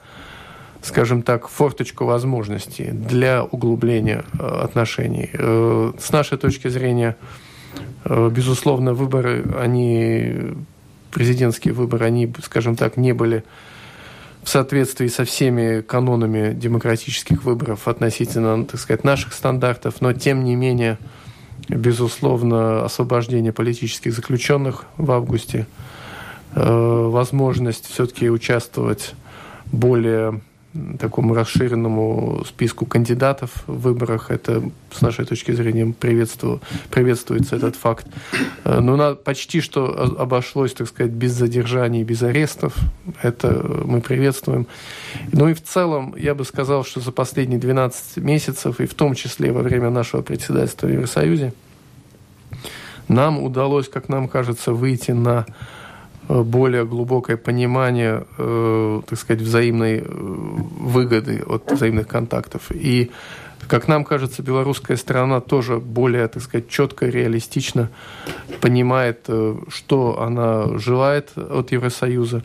скажем 0.83 1.23
так, 1.23 1.49
форточка 1.49 2.05
возможностей 2.05 2.91
для 2.91 3.45
углубления 3.45 4.25
отношений. 4.39 5.31
С 6.01 6.11
нашей 6.11 6.39
точки 6.39 6.69
зрения, 6.69 7.17
безусловно, 8.05 8.95
выборы, 8.95 9.45
они 9.61 10.57
президентские 11.17 11.73
выборы, 11.73 12.05
они, 12.05 12.31
скажем 12.43 12.77
так, 12.77 12.99
не 12.99 13.15
были 13.15 13.43
в 14.43 14.51
соответствии 14.51 15.07
со 15.09 15.25
всеми 15.25 15.81
канонами 15.81 16.53
демократических 16.53 17.43
выборов 17.43 17.89
относительно, 17.89 18.67
так 18.67 18.79
сказать, 18.79 19.03
наших 19.03 19.33
стандартов, 19.33 20.03
но 20.03 20.13
тем 20.13 20.45
не 20.45 20.57
менее, 20.57 20.99
безусловно, 21.71 22.85
освобождение 22.85 23.55
политических 23.55 24.13
заключенных 24.13 24.85
в 24.99 25.11
августе, 25.11 25.67
э, 26.55 26.61
возможность 26.63 27.87
все-таки 27.87 28.29
участвовать 28.29 29.15
более 29.73 30.43
такому 30.99 31.35
расширенному 31.35 32.45
списку 32.47 32.87
кандидатов 32.87 33.51
в 33.67 33.81
выборах. 33.81 34.31
Это, 34.31 34.63
с 34.91 35.01
нашей 35.01 35.25
точки 35.25 35.53
зрения, 35.53 35.95
приветству, 35.99 36.61
приветствуется 36.91 37.57
этот 37.57 37.77
факт. 37.77 38.07
Э, 38.65 38.81
но 38.81 38.97
на, 38.97 39.15
почти 39.15 39.61
что 39.61 40.17
обошлось, 40.19 40.73
так 40.75 40.89
сказать, 40.89 41.13
без 41.13 41.33
задержаний, 41.33 42.05
без 42.05 42.23
арестов. 42.23 42.77
Это 43.23 43.49
мы 43.85 44.01
приветствуем. 44.01 44.67
Ну 45.33 45.49
и 45.49 45.55
в 45.55 45.63
целом, 45.63 46.15
я 46.17 46.35
бы 46.35 46.45
сказал, 46.45 46.85
что 46.85 47.01
за 47.01 47.13
последние 47.13 47.59
12 47.59 48.19
месяцев, 48.19 48.81
и 48.81 48.87
в 48.87 48.95
том 48.95 49.15
числе 49.15 49.53
во 49.53 49.63
время 49.63 49.91
нашего 49.91 50.23
председательства 50.23 50.87
в 50.87 50.93
Евросоюзе, 50.93 51.53
нам 53.09 53.43
удалось, 53.43 53.89
как 53.89 54.09
нам 54.09 54.29
кажется, 54.29 54.73
выйти 54.73 55.13
на 55.13 55.47
более 56.29 56.85
глубокое 56.85 57.37
понимание, 57.37 58.25
э, 58.39 59.01
так 59.07 59.19
сказать, 59.19 59.43
взаимной 59.43 59.99
э, 59.99 60.05
выгоды 60.07 61.43
от 61.47 61.71
взаимных 61.71 62.09
контактов. 62.09 62.71
И, 62.71 63.11
как 63.69 63.89
нам 63.89 64.05
кажется, 64.05 64.43
белорусская 64.43 64.97
сторона 64.97 65.41
тоже 65.41 65.79
более, 65.79 66.27
так 66.29 66.43
сказать, 66.43 66.69
четко, 66.69 67.07
реалистично 67.07 67.91
понимает, 68.61 69.25
э, 69.29 69.57
что 69.69 70.21
она 70.21 70.79
желает 70.79 71.33
от 71.37 71.73
Евросоюза. 71.73 72.43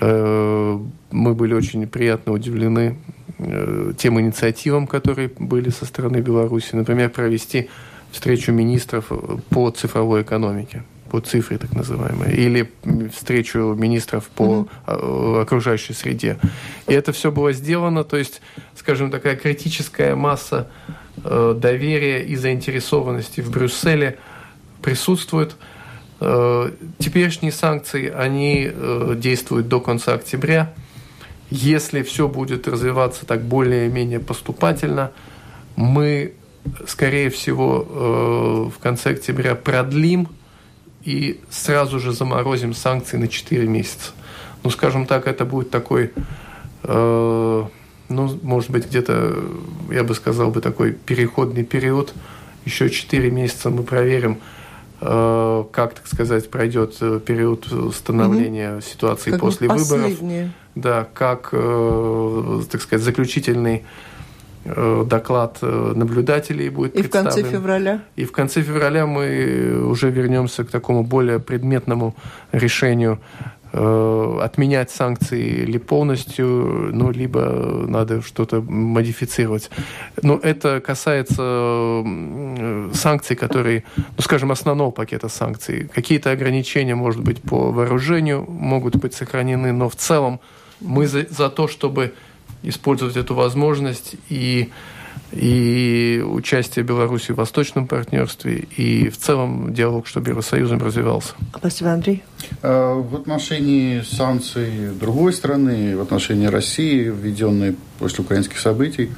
Э, 0.00 0.78
мы 1.10 1.34
были 1.34 1.54
очень 1.54 1.86
приятно 1.88 2.32
удивлены 2.32 2.96
э, 3.38 3.92
тем 3.98 4.20
инициативам, 4.20 4.86
которые 4.86 5.30
были 5.38 5.70
со 5.70 5.84
стороны 5.84 6.18
Беларуси. 6.18 6.76
Например, 6.76 7.10
провести 7.10 7.68
встречу 8.12 8.52
министров 8.52 9.10
по 9.50 9.70
цифровой 9.70 10.22
экономике 10.22 10.84
по 11.10 11.20
цифре 11.20 11.58
так 11.58 11.72
называемой, 11.72 12.34
или 12.34 12.70
встречу 13.12 13.74
министров 13.76 14.28
по 14.28 14.68
mm-hmm. 14.86 15.42
окружающей 15.42 15.92
среде. 15.92 16.38
И 16.86 16.94
это 16.94 17.12
все 17.12 17.30
было 17.32 17.52
сделано, 17.52 18.04
то 18.04 18.16
есть, 18.16 18.40
скажем, 18.76 19.10
такая 19.10 19.36
критическая 19.36 20.14
масса 20.14 20.68
э, 21.24 21.54
доверия 21.58 22.22
и 22.22 22.36
заинтересованности 22.36 23.40
в 23.40 23.50
Брюсселе 23.50 24.18
присутствует. 24.82 25.56
Э, 26.20 26.70
теперешние 26.98 27.52
санкции, 27.52 28.08
они 28.08 28.70
э, 28.72 29.14
действуют 29.16 29.68
до 29.68 29.80
конца 29.80 30.14
октября. 30.14 30.72
Если 31.50 32.02
все 32.02 32.28
будет 32.28 32.68
развиваться 32.68 33.26
так 33.26 33.42
более-менее 33.42 34.20
поступательно, 34.20 35.10
мы, 35.74 36.34
скорее 36.86 37.30
всего, 37.30 37.86
э, 37.88 38.76
в 38.76 38.78
конце 38.80 39.10
октября 39.10 39.56
продлим 39.56 40.28
и 41.02 41.40
сразу 41.50 41.98
же 41.98 42.12
заморозим 42.12 42.74
санкции 42.74 43.16
на 43.16 43.28
4 43.28 43.66
месяца. 43.66 44.12
Ну, 44.62 44.70
скажем 44.70 45.06
так, 45.06 45.26
это 45.26 45.44
будет 45.44 45.70
такой, 45.70 46.12
э, 46.82 47.64
ну, 48.08 48.38
может 48.42 48.70
быть, 48.70 48.86
где-то, 48.86 49.42
я 49.90 50.04
бы 50.04 50.14
сказал 50.14 50.50
бы, 50.50 50.60
такой 50.60 50.92
переходный 50.92 51.64
период. 51.64 52.12
Еще 52.66 52.90
4 52.90 53.30
месяца 53.30 53.70
мы 53.70 53.82
проверим, 53.82 54.38
э, 55.00 55.64
как, 55.72 55.94
так 55.94 56.06
сказать, 56.06 56.50
пройдет 56.50 56.96
э, 57.00 57.20
период 57.24 57.66
становления 57.94 58.74
угу. 58.74 58.82
ситуации 58.82 59.30
как 59.30 59.40
после 59.40 59.68
выборов. 59.68 60.18
Да, 60.74 61.08
как, 61.14 61.48
э, 61.52 62.62
так 62.70 62.82
сказать, 62.82 63.04
заключительный 63.04 63.84
доклад 64.64 65.58
э, 65.62 65.92
наблюдателей 65.96 66.68
будет 66.68 66.94
И 66.94 67.02
в 67.02 67.10
конце 67.10 67.42
февраля? 67.42 68.00
И 68.16 68.24
в 68.24 68.32
конце 68.32 68.62
февраля 68.62 69.06
мы 69.06 69.86
уже 69.86 70.10
вернемся 70.10 70.64
к 70.64 70.70
такому 70.70 71.02
более 71.02 71.38
предметному 71.38 72.14
решению 72.52 73.18
э, 73.72 74.38
отменять 74.42 74.90
санкции 74.90 75.62
или 75.62 75.78
полностью, 75.78 76.90
ну, 76.92 77.10
либо 77.10 77.40
надо 77.88 78.20
что-то 78.20 78.60
модифицировать. 78.60 79.70
Но 80.22 80.38
это 80.42 80.80
касается 80.80 82.04
санкций, 82.92 83.36
которые, 83.36 83.84
ну, 83.96 84.22
скажем, 84.22 84.52
основного 84.52 84.90
пакета 84.90 85.28
санкций. 85.28 85.88
Какие-то 85.94 86.32
ограничения, 86.32 86.94
может 86.94 87.22
быть, 87.22 87.40
по 87.40 87.72
вооружению 87.72 88.44
могут 88.46 88.96
быть 88.96 89.14
сохранены, 89.14 89.72
но 89.72 89.88
в 89.88 89.96
целом 89.96 90.38
мы 90.80 91.06
за, 91.06 91.26
за 91.30 91.48
то, 91.48 91.66
чтобы 91.66 92.12
использовать 92.62 93.16
эту 93.16 93.34
возможность 93.34 94.16
и 94.28 94.70
и 95.32 96.24
участие 96.26 96.84
Беларуси 96.84 97.30
в 97.32 97.36
восточном 97.36 97.86
партнерстве, 97.86 98.66
и 98.76 99.08
в 99.08 99.16
целом 99.16 99.72
диалог, 99.72 100.06
чтобы 100.06 100.30
Евросоюзом 100.30 100.82
развивался. 100.82 101.34
Спасибо, 101.56 101.92
Андрей. 101.92 102.24
А, 102.62 102.94
в 102.94 103.14
отношении 103.14 104.00
санкций 104.00 104.90
другой 104.98 105.32
страны, 105.32 105.96
в 105.96 106.00
отношении 106.00 106.46
России, 106.46 107.04
введенные 107.04 107.76
после 107.98 108.24
украинских 108.24 108.58
событий, 108.58 109.10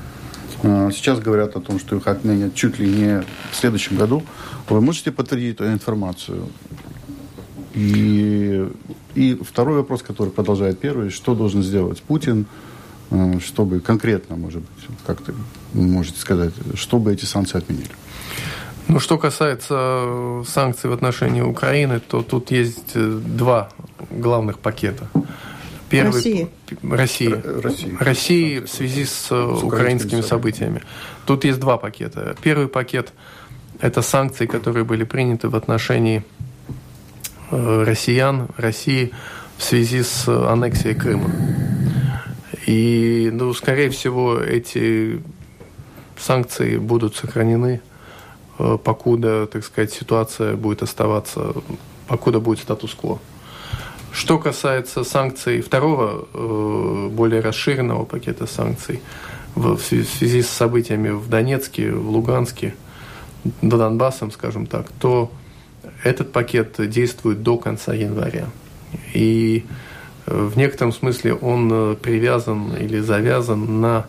а, 0.62 0.90
сейчас 0.92 1.18
говорят 1.18 1.56
о 1.56 1.60
том, 1.60 1.78
что 1.80 1.96
их 1.96 2.06
отменят 2.06 2.54
чуть 2.54 2.78
ли 2.78 2.86
не 2.86 3.22
в 3.50 3.56
следующем 3.56 3.96
году. 3.96 4.22
Вы 4.68 4.80
можете 4.80 5.12
подтвердить 5.12 5.54
эту 5.54 5.72
информацию? 5.72 6.48
И, 7.74 8.68
и 9.14 9.34
второй 9.42 9.78
вопрос, 9.78 10.02
который 10.02 10.28
продолжает 10.28 10.78
первый, 10.78 11.08
что 11.08 11.34
должен 11.34 11.62
сделать 11.62 12.02
Путин, 12.02 12.46
чтобы 13.40 13.80
конкретно, 13.80 14.36
может 14.36 14.60
быть, 14.60 14.96
как 15.06 15.22
ты 15.22 15.34
можете 15.72 16.18
сказать, 16.18 16.52
чтобы 16.74 17.12
эти 17.12 17.24
санкции 17.24 17.58
отменили? 17.58 17.90
Ну, 18.88 19.00
что 19.00 19.16
касается 19.16 19.74
э, 19.74 20.44
санкций 20.46 20.90
в 20.90 20.92
отношении 20.92 21.40
Украины, 21.40 22.00
то 22.00 22.22
тут 22.22 22.50
есть 22.50 22.92
э, 22.94 23.20
два 23.24 23.68
главных 24.10 24.58
пакета. 24.58 25.08
Первый, 25.88 26.12
России. 26.12 26.48
России. 26.82 27.42
России. 27.62 27.96
России 28.00 28.58
в 28.60 28.68
связи 28.68 29.04
с, 29.04 29.28
э, 29.30 29.56
с 29.58 29.62
украинскими 29.62 30.20
событиями. 30.20 30.82
Тут 31.26 31.44
есть 31.44 31.60
два 31.60 31.78
пакета. 31.78 32.36
Первый 32.42 32.68
пакет– 32.68 33.12
это 33.80 34.02
санкции, 34.02 34.46
которые 34.46 34.84
были 34.84 35.04
приняты 35.04 35.48
в 35.48 35.56
отношении 35.56 36.24
россиян, 37.50 38.48
России 38.56 39.12
в 39.58 39.62
связи 39.62 40.02
с 40.02 40.26
аннексией 40.28 40.94
Крыма. 40.94 41.30
И, 42.66 43.30
ну, 43.32 43.52
скорее 43.54 43.90
всего, 43.90 44.38
эти 44.38 45.20
санкции 46.16 46.76
будут 46.76 47.16
сохранены, 47.16 47.80
э, 48.58 48.78
покуда, 48.82 49.46
так 49.46 49.64
сказать, 49.64 49.92
ситуация 49.92 50.56
будет 50.56 50.82
оставаться, 50.82 51.54
покуда 52.06 52.40
будет 52.40 52.60
статус-кво. 52.60 53.18
Что 54.12 54.38
касается 54.38 55.04
санкций 55.04 55.62
второго, 55.62 56.28
э, 56.32 57.08
более 57.10 57.40
расширенного 57.40 58.04
пакета 58.04 58.46
санкций 58.46 59.00
в 59.54 59.78
связи 59.78 60.42
с 60.42 60.48
событиями 60.48 61.10
в 61.10 61.28
Донецке, 61.28 61.90
в 61.90 62.10
Луганске, 62.10 62.74
до 63.60 63.76
Донбассом, 63.76 64.30
скажем 64.30 64.66
так, 64.66 64.86
то 65.00 65.32
этот 66.04 66.32
пакет 66.32 66.76
действует 66.88 67.42
до 67.42 67.56
конца 67.56 67.92
января. 67.92 68.46
И 69.14 69.64
в 70.26 70.56
некотором 70.56 70.92
смысле 70.92 71.34
он 71.34 71.96
привязан 71.96 72.76
или 72.76 73.00
завязан 73.00 73.80
на 73.80 74.06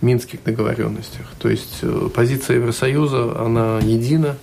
минских 0.00 0.42
договоренностях. 0.44 1.26
То 1.38 1.48
есть 1.48 1.78
э, 1.82 2.08
позиция 2.14 2.56
Евросоюза, 2.56 3.40
она 3.40 3.78
едина, 3.80 4.36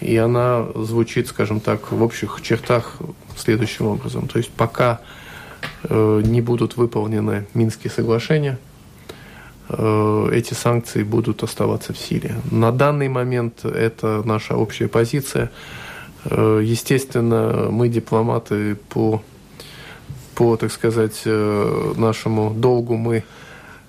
и 0.00 0.16
она 0.16 0.66
звучит, 0.74 1.28
скажем 1.28 1.60
так, 1.60 1.92
в 1.92 2.02
общих 2.02 2.40
чертах 2.42 2.96
следующим 3.36 3.86
образом. 3.86 4.28
То 4.28 4.38
есть 4.38 4.50
пока 4.50 5.00
э, 5.84 6.22
не 6.24 6.40
будут 6.40 6.76
выполнены 6.76 7.46
Минские 7.54 7.90
соглашения, 7.90 8.58
э, 9.68 10.30
эти 10.32 10.54
санкции 10.54 11.02
будут 11.02 11.42
оставаться 11.42 11.92
в 11.92 11.98
силе. 11.98 12.36
На 12.50 12.72
данный 12.72 13.08
момент 13.08 13.64
это 13.64 14.22
наша 14.24 14.56
общая 14.56 14.88
позиция. 14.88 15.50
Естественно, 16.24 17.68
мы 17.70 17.88
дипломаты 17.88 18.74
по, 18.88 19.22
по 20.38 20.56
так 20.56 20.70
сказать, 20.70 21.22
нашему 21.24 22.54
долгу 22.54 22.96
мы 22.96 23.24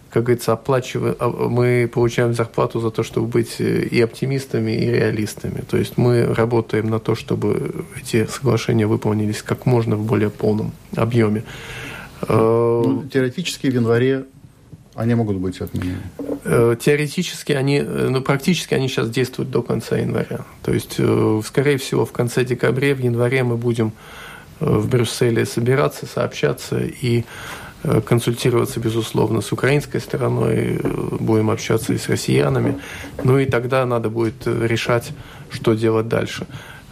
как 0.09 0.23
говорится, 0.23 0.53
оплачиваем, 0.53 1.15
а, 1.19 1.29
мы 1.29 1.89
получаем 1.91 2.33
зарплату 2.33 2.79
за 2.79 2.89
то, 2.89 3.03
чтобы 3.03 3.27
быть 3.27 3.55
э, 3.59 3.83
и 3.83 4.01
оптимистами, 4.01 4.71
и 4.71 4.89
реалистами. 4.89 5.63
То 5.69 5.77
есть 5.77 5.97
мы 5.97 6.33
работаем 6.33 6.89
на 6.89 6.99
то, 6.99 7.15
чтобы 7.15 7.85
эти 7.99 8.25
соглашения 8.25 8.87
выполнились 8.87 9.43
как 9.43 9.65
можно 9.65 9.95
в 9.95 10.05
более 10.05 10.29
полном 10.29 10.71
объеме. 10.95 11.43
Э, 12.27 12.81
ну, 12.85 13.07
теоретически 13.07 13.67
в 13.67 13.73
январе 13.73 14.25
они 14.95 15.13
могут 15.15 15.37
быть 15.37 15.61
отменены? 15.61 16.01
Э, 16.43 16.75
теоретически 16.79 17.51
они, 17.51 17.81
ну, 17.81 18.21
практически 18.21 18.73
они 18.73 18.87
сейчас 18.87 19.09
действуют 19.11 19.51
до 19.51 19.61
конца 19.61 19.95
января. 19.97 20.39
То 20.63 20.73
есть, 20.73 20.99
скорее 21.45 21.77
всего, 21.77 22.05
в 22.05 22.11
конце 22.11 22.43
декабря, 22.43 22.95
в 22.95 22.99
январе 22.99 23.43
мы 23.43 23.57
будем 23.57 23.91
в 24.59 24.87
Брюсселе 24.87 25.45
собираться, 25.45 26.05
сообщаться 26.05 26.79
и 26.79 27.25
Э, 27.81 28.01
консультироваться, 28.01 28.81
безусловно, 28.81 29.39
с 29.39 29.53
украинской 29.53 29.99
стороной, 29.99 30.79
э, 30.83 31.17
будем 31.19 31.49
общаться 31.49 31.93
и 31.93 31.97
с 31.97 32.09
россиянами. 32.09 32.77
Ну 33.23 33.37
и 33.37 33.45
тогда 33.45 33.85
надо 33.85 34.09
будет 34.09 34.45
решать, 34.47 35.13
что 35.49 35.75
делать 35.75 36.09
дальше. 36.09 36.45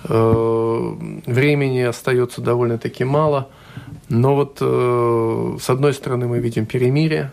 Э, 0.06 0.94
времени 1.26 1.82
остается 1.82 2.42
довольно-таки 2.42 3.04
мало, 3.04 3.50
но 4.08 4.36
вот 4.36 4.60
с 5.62 5.70
одной 5.70 5.94
стороны 5.94 6.28
мы 6.28 6.40
видим 6.40 6.66
перемирие, 6.66 7.32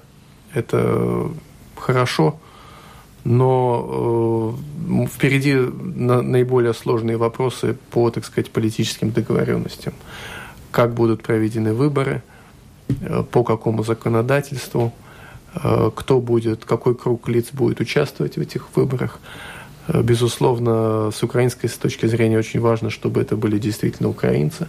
это 0.53 1.31
хорошо, 1.77 2.41
но 3.25 4.57
впереди 5.11 5.55
наиболее 5.55 6.75
сложные 6.75 7.17
вопросы 7.17 7.77
по, 7.91 8.11
так 8.11 8.25
сказать, 8.25 8.51
политическим 8.51 9.11
договоренностям. 9.11 9.95
Как 10.71 10.95
будут 10.95 11.23
проведены 11.23 11.73
выборы– 11.73 12.23
Э, 12.89 13.23
по 13.31 13.45
какому 13.45 13.83
законодательству, 13.83 14.93
э, 15.55 15.91
кто 15.95 16.21
будет, 16.21 16.65
какой 16.65 16.95
круг 16.95 17.29
лиц 17.29 17.49
будет 17.53 17.81
участвовать 17.81 18.37
в 18.37 18.41
этих 18.41 18.77
выборах. 18.77 19.21
Э, 19.89 20.03
безусловно, 20.03 21.11
с 21.11 21.23
украинской 21.23 21.69
точки 21.69 22.07
зрения 22.07 22.39
очень 22.39 22.61
важно, 22.61 22.91
чтобы 22.91 23.21
это 23.21 23.37
были 23.37 23.59
действительно 23.59 24.09
украинцы, 24.09 24.69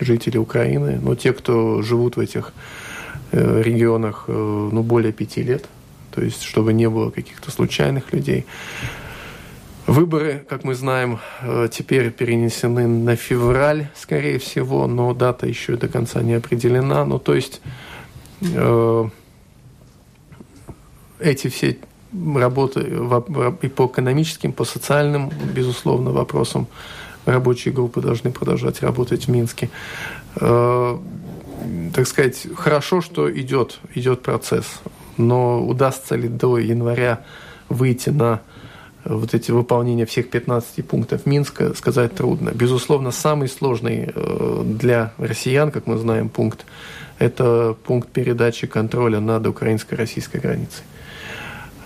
жители 0.00 0.38
Украины, 0.38 0.98
но 1.00 1.14
те, 1.14 1.32
кто 1.32 1.82
живут 1.82 2.16
в 2.16 2.20
этих 2.20 2.52
регионах 3.30 4.24
ну, 4.26 4.82
более 4.82 5.12
пяти 5.12 5.42
лет, 5.42 5.66
то 6.10 6.22
есть 6.22 6.42
чтобы 6.42 6.72
не 6.72 6.88
было 6.88 7.10
каких-то 7.10 7.50
случайных 7.50 8.12
людей. 8.12 8.46
Выборы, 9.86 10.44
как 10.46 10.64
мы 10.64 10.74
знаем, 10.74 11.18
э, 11.40 11.68
теперь 11.72 12.10
перенесены 12.10 12.86
на 12.86 13.16
февраль, 13.16 13.88
скорее 13.94 14.38
всего, 14.38 14.86
но 14.86 15.14
дата 15.14 15.46
еще 15.46 15.76
до 15.76 15.88
конца 15.88 16.20
не 16.20 16.34
определена. 16.34 17.06
Ну, 17.06 17.18
то 17.18 17.34
есть 17.34 17.62
э, 18.42 19.08
эти 21.20 21.48
все 21.48 21.78
работы 22.12 22.80
и 23.62 23.68
по 23.68 23.86
экономическим, 23.86 24.52
по 24.52 24.64
социальным, 24.64 25.30
безусловно, 25.54 26.10
вопросам 26.10 26.66
рабочие 27.24 27.72
группы 27.72 28.00
должны 28.00 28.30
продолжать 28.30 28.82
работать 28.82 29.26
в 29.26 29.30
Минске. 29.30 29.70
Э, 30.36 30.98
так 31.94 32.06
сказать, 32.06 32.46
хорошо, 32.56 33.00
что 33.00 33.32
идет, 33.32 33.78
идет 33.94 34.22
процесс, 34.22 34.66
но 35.18 35.64
удастся 35.64 36.16
ли 36.16 36.28
до 36.28 36.58
января 36.58 37.20
выйти 37.68 38.10
на 38.10 38.40
вот 39.04 39.34
эти 39.34 39.50
выполнения 39.50 40.06
всех 40.06 40.30
15 40.30 40.86
пунктов 40.86 41.26
Минска 41.26 41.74
сказать 41.74 42.14
трудно. 42.14 42.50
Безусловно, 42.50 43.10
самый 43.10 43.48
сложный 43.48 44.10
э, 44.14 44.62
для 44.64 45.12
россиян, 45.18 45.70
как 45.70 45.86
мы 45.86 45.96
знаем, 45.98 46.28
пункт– 46.28 46.66
это 47.18 47.76
пункт 47.84 48.10
передачи 48.10 48.66
контроля 48.66 49.20
над 49.20 49.46
украинско-российской 49.46 50.38
границей. 50.38 50.84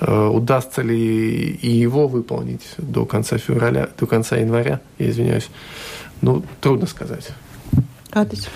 Э, 0.01 0.27
удастся 0.27 0.83
ли 0.83 1.53
и 1.63 1.71
его 1.71 2.09
выполнить 2.09 2.75
до 2.79 3.05
конца 3.05 3.39
февраля, 3.39 3.89
до 3.99 4.07
конца 4.07 4.37
января, 4.37 4.81
я 4.99 5.11
извиняюсь, 5.11 5.49
ну, 6.23 6.43
трудно 6.61 6.87
сказать. 6.87 7.31
Адис. 8.13 8.49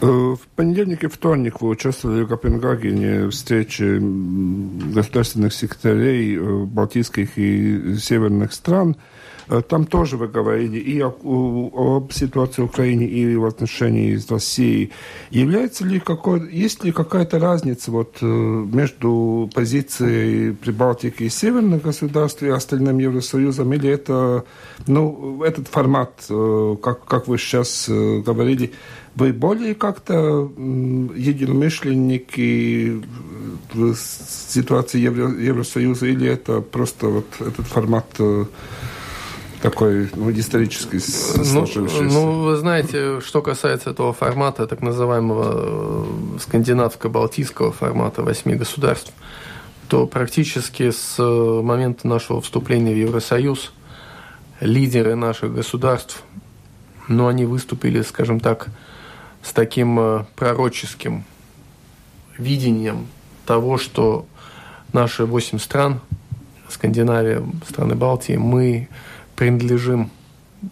Э, 0.00 0.06
в 0.06 0.40
понедельник 0.56 1.04
и 1.04 1.06
вторник 1.06 1.60
вы 1.60 1.68
участвовали 1.68 2.24
в 2.24 2.28
Копенгагене 2.28 3.30
встрече 3.30 3.98
государственных 4.00 5.54
секретарей 5.54 6.36
э, 6.36 6.64
балтийских 6.64 7.38
и 7.38 7.96
северных 7.96 8.52
стран. 8.52 8.96
Э, 9.48 9.62
там 9.66 9.86
тоже 9.86 10.16
вы 10.16 10.28
говорили 10.28 10.78
и 10.78 11.02
о, 11.02 11.98
об 11.98 12.12
ситуации 12.12 12.62
в 12.62 12.66
Украине, 12.66 13.06
и 13.06 13.36
в 13.36 13.44
отношении 13.44 14.16
с 14.16 14.30
Россией. 14.30 14.92
Является 15.30 15.84
ли 15.84 16.00
какой, 16.00 16.50
есть 16.52 16.84
ли 16.84 16.92
какая-то 16.92 17.38
разница 17.38 17.90
вот 17.90 18.20
между 18.22 19.50
позицией 19.54 20.52
Прибалтики 20.52 21.24
и 21.24 21.28
северных 21.28 21.82
государств 21.82 22.42
и 22.42 22.48
остальным 22.48 22.98
Евросоюзом, 22.98 23.72
или 23.72 23.88
это, 23.88 24.44
ну, 24.86 25.42
этот 25.42 25.68
формат, 25.68 26.24
как, 26.28 27.04
как 27.04 27.28
вы 27.28 27.38
сейчас 27.38 27.88
говорили, 27.88 28.72
вы 29.16 29.32
более 29.32 29.74
как-то 29.74 30.48
единомышленники 30.58 33.02
в 33.72 33.94
ситуации 33.94 35.00
Евро 35.00 35.30
Евросоюза 35.30 36.06
или 36.06 36.28
это 36.28 36.60
просто 36.60 37.06
вот 37.06 37.26
этот 37.40 37.66
формат 37.66 38.04
э, 38.18 38.44
такой 39.70 40.08
ну, 40.14 40.30
исторический 40.30 41.00
ну, 41.52 41.66
ну, 42.02 42.42
вы 42.44 42.56
знаете, 42.56 43.20
что 43.20 43.42
касается 43.42 43.90
этого 43.90 44.12
формата, 44.12 44.66
так 44.68 44.80
называемого 44.80 46.06
э, 46.06 46.38
скандинавско-балтийского 46.38 47.72
формата 47.72 48.22
восьми 48.22 48.54
государств, 48.54 49.12
что 49.88 50.06
практически 50.06 50.92
с 50.92 51.20
момента 51.20 52.06
нашего 52.06 52.40
вступления 52.40 52.94
в 52.94 52.96
Евросоюз 52.96 53.72
лидеры 54.60 55.16
наших 55.16 55.52
государств, 55.52 56.22
ну, 57.08 57.26
они 57.26 57.44
выступили, 57.44 58.02
скажем 58.02 58.38
так, 58.38 58.68
с 59.42 59.52
таким 59.52 59.98
э, 59.98 60.24
пророческим 60.36 61.24
видением 62.38 63.08
того, 63.46 63.78
что 63.78 64.26
наши 64.92 65.24
восемь 65.24 65.58
стран, 65.58 66.00
Скандинавия, 66.68 67.42
страны 67.68 67.96
Балтии, 67.96 68.36
мы 68.36 68.88
принадлежим 69.36 70.10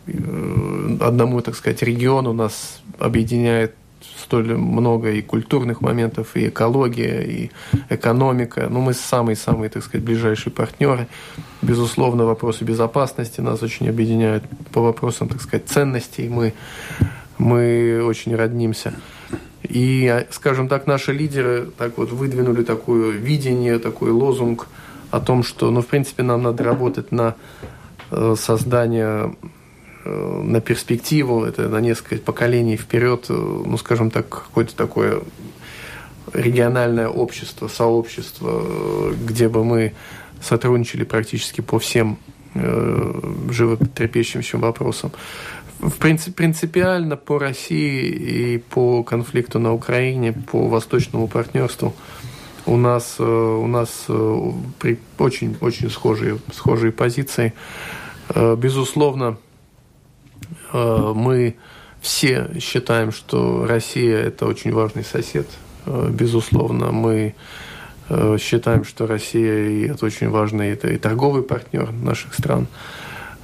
э, 0.06 0.96
одному, 1.00 1.40
так 1.40 1.54
сказать, 1.54 1.82
региону, 1.82 2.32
нас 2.32 2.82
объединяет 2.98 3.74
столь 4.20 4.56
много 4.56 5.10
и 5.10 5.22
культурных 5.22 5.80
моментов, 5.80 6.36
и 6.36 6.48
экология, 6.48 7.22
и 7.22 7.50
экономика. 7.90 8.68
Ну, 8.70 8.80
мы 8.80 8.94
самые-самые, 8.94 9.70
так 9.70 9.84
сказать, 9.84 10.04
ближайшие 10.04 10.52
партнеры. 10.52 11.06
Безусловно, 11.62 12.24
вопросы 12.24 12.64
безопасности 12.64 13.40
нас 13.40 13.62
очень 13.62 13.88
объединяют. 13.88 14.44
По 14.72 14.80
вопросам, 14.80 15.28
так 15.28 15.40
сказать, 15.40 15.68
ценностей 15.68 16.28
мы, 16.28 16.54
мы 17.38 18.02
очень 18.04 18.34
роднимся. 18.34 18.94
И, 19.62 20.24
скажем 20.30 20.68
так, 20.68 20.86
наши 20.86 21.12
лидеры 21.12 21.70
так 21.76 21.96
вот 21.98 22.10
выдвинули 22.12 22.62
такое 22.62 23.12
видение, 23.12 23.78
такой 23.78 24.10
лозунг 24.10 24.68
о 25.10 25.20
том, 25.20 25.42
что, 25.42 25.70
ну, 25.70 25.80
в 25.80 25.86
принципе, 25.86 26.22
нам 26.22 26.42
надо 26.42 26.64
работать 26.64 27.12
на 27.12 27.34
э, 28.14 28.34
создание 28.38 29.34
Э, 30.04 30.42
на 30.44 30.60
перспективу, 30.60 31.44
это 31.44 31.68
на 31.68 31.80
несколько 31.80 32.16
поколений 32.16 32.76
вперед, 32.76 33.26
э, 33.30 33.32
ну, 33.32 33.78
скажем 33.78 34.10
так, 34.10 34.28
какое-то 34.28 34.76
такое 34.76 35.22
региональное 36.34 37.08
общество, 37.08 37.68
сообщество, 37.68 39.12
где 39.26 39.48
бы 39.48 39.64
мы 39.64 39.94
сотрудничали 40.42 41.04
практически 41.04 41.60
по 41.60 41.78
всем 41.78 42.18
животрепещущим 43.50 44.60
вопросам. 44.60 45.10
В 45.80 45.96
принципе, 45.96 46.32
принципиально 46.32 47.16
по 47.16 47.38
России 47.38 48.06
и 48.06 48.58
по 48.58 49.02
конфликту 49.02 49.58
на 49.58 49.72
Украине, 49.72 50.32
по 50.32 50.68
восточному 50.68 51.26
партнерству 51.26 51.94
у 52.64 52.76
нас, 52.76 53.18
у 53.18 53.66
нас 53.66 54.06
очень, 55.18 55.56
очень 55.60 55.90
схожие, 55.90 56.38
схожие 56.52 56.92
позиции. 56.92 57.54
Безусловно, 58.56 59.38
Э, 60.74 61.12
мы 61.14 61.56
все 62.00 62.50
считаем, 62.60 63.12
что 63.12 63.66
Россия– 63.66 64.18
это 64.26 64.46
очень 64.46 64.72
важный 64.72 65.04
сосед. 65.04 65.46
Э, 65.86 66.08
безусловно, 66.10 66.90
мы 66.90 67.34
э, 68.08 68.36
считаем, 68.40 68.84
что 68.84 69.06
Россия– 69.06 69.90
это 69.92 70.04
очень 70.04 70.28
важный 70.28 70.70
это 70.70 70.88
и 70.88 70.98
торговый 70.98 71.42
партнер 71.42 71.90
наших 71.92 72.34
стран. 72.34 72.66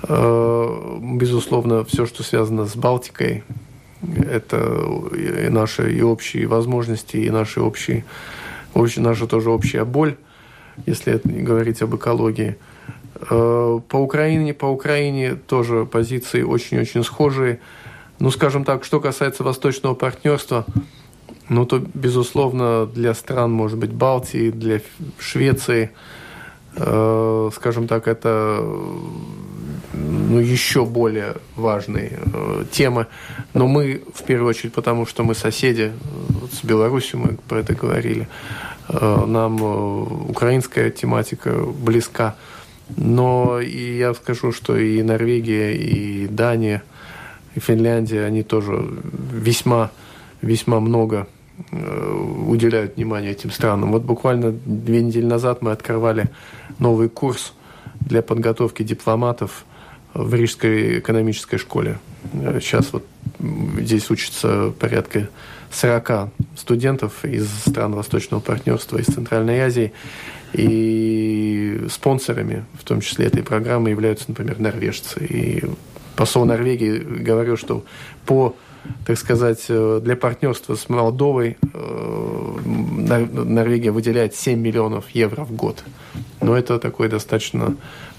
Безусловно, 0.02 1.84
все, 1.84 2.06
что 2.06 2.22
связано 2.22 2.64
с 2.64 2.74
Балтикой, 2.74 3.44
это 4.00 4.56
и 5.14 5.50
наши 5.50 5.92
и 5.92 6.00
общие 6.00 6.46
возможности, 6.46 7.18
и 7.18 7.28
наши 7.28 7.60
общие, 7.60 8.06
наша 8.96 9.26
тоже 9.26 9.50
общая 9.50 9.84
боль, 9.84 10.16
если 10.86 11.20
говорить 11.22 11.82
об 11.82 11.94
экологии– 11.96 12.56
Э, 12.68 12.99
по 13.28 13.96
Украине, 13.96 14.54
по 14.54 14.66
Украине 14.66 15.35
тоже 15.35 15.85
позиции 15.85 16.42
очень-очень 16.42 17.04
схожие. 17.04 17.61
Ну, 18.18 18.30
скажем 18.30 18.64
так, 18.64 18.85
что 18.85 19.00
касается 19.00 19.44
восточного 19.44 19.94
партнерства, 19.94 20.64
ну, 21.48 21.66
то, 21.66 21.78
безусловно, 21.78 22.87
для 22.87 23.14
стран, 23.14 23.50
может 23.52 23.78
быть, 23.78 23.92
Балтии, 23.92 24.50
для 24.50 24.80
Швеции, 25.18 25.90
э, 26.76 27.50
скажем 27.54 27.88
так, 27.88 28.06
это 28.06 28.64
ну, 29.92 30.38
еще 30.38 30.85
более 30.85 31.37
важные 31.56 32.20
э, 32.33 32.64
темы. 32.70 33.06
Но 33.54 33.66
мы, 33.66 34.02
в 34.14 34.22
первую 34.22 34.50
очередь, 34.50 34.72
потому 34.72 35.06
что 35.06 35.24
мы 35.24 35.35
соседи, 35.35 35.92
вот 36.28 36.52
с 36.52 36.62
Беларусью 36.64 37.18
мы 37.18 37.37
про 37.48 37.61
это 37.61 37.74
говорили, 37.74 38.28
э, 38.88 39.24
нам 39.26 39.56
э, 39.61 40.30
украинская 40.30 40.90
тематика 40.90 41.52
близка. 41.64 42.37
Но 42.96 43.61
и 43.61 43.98
я 43.98 44.14
скажу, 44.14 44.53
что 44.53 44.76
и 44.76 45.03
Норвегия, 45.03 45.74
и 45.74 46.26
Дания, 46.26 46.83
и 47.55 47.61
Финляндия, 47.61 48.24
они 48.24 48.42
тоже 48.42 48.88
весьма, 49.33 49.90
весьма 50.42 50.81
много 50.81 51.26
э, 51.70 52.12
уделяют 52.46 52.96
внимание 52.96 53.33
этим 53.33 53.50
странам. 53.50 53.92
Вот 53.92 54.03
буквально 54.03 54.53
две 54.53 55.03
недели 55.03 55.24
назад 55.24 55.62
мы 55.62 55.72
открывали 55.72 56.31
новый 56.79 57.09
курс 57.09 57.55
для 58.00 58.22
подготовки 58.22 58.83
дипломатов 58.83 59.64
в 60.14 60.35
Рижской 60.35 60.98
экономической 60.98 61.59
школе. 61.59 61.98
Сейчас 62.61 62.92
вот 62.92 63.07
здесь 63.79 64.11
учатся 64.11 64.72
порядка 64.79 65.29
40 65.70 66.31
студентов 66.57 67.24
из 67.24 67.48
стран 67.66 67.94
Восточного 67.94 68.40
партнерства, 68.40 68.98
из 68.98 69.07
Центральной 69.07 69.61
Азии. 69.61 69.92
И 70.52 71.86
спонсорами, 71.90 72.64
в 72.74 72.84
том 72.84 73.00
числе 73.00 73.26
этой 73.26 73.42
программы, 73.42 73.90
являются, 73.90 74.24
например, 74.28 74.58
норвежцы. 74.58 75.24
И 75.24 75.64
посол 76.16 76.44
Норвегии 76.44 76.98
говорил, 76.98 77.56
что 77.56 77.84
по 78.26 78.54
так 79.06 79.18
сказать, 79.18 79.66
э, 79.68 80.00
для 80.02 80.16
партнерства 80.16 80.74
с 80.74 80.88
Молдовой 80.88 81.58
э, 81.60 82.56
Норвегия 82.64 83.90
выделяет 83.90 84.34
7 84.34 84.58
миллионов 84.58 85.10
евро 85.10 85.44
в 85.44 85.52
год. 85.52 85.84
Но 86.40 86.56
это 86.56 86.78
такой 86.78 87.08
достаточно 87.08 87.76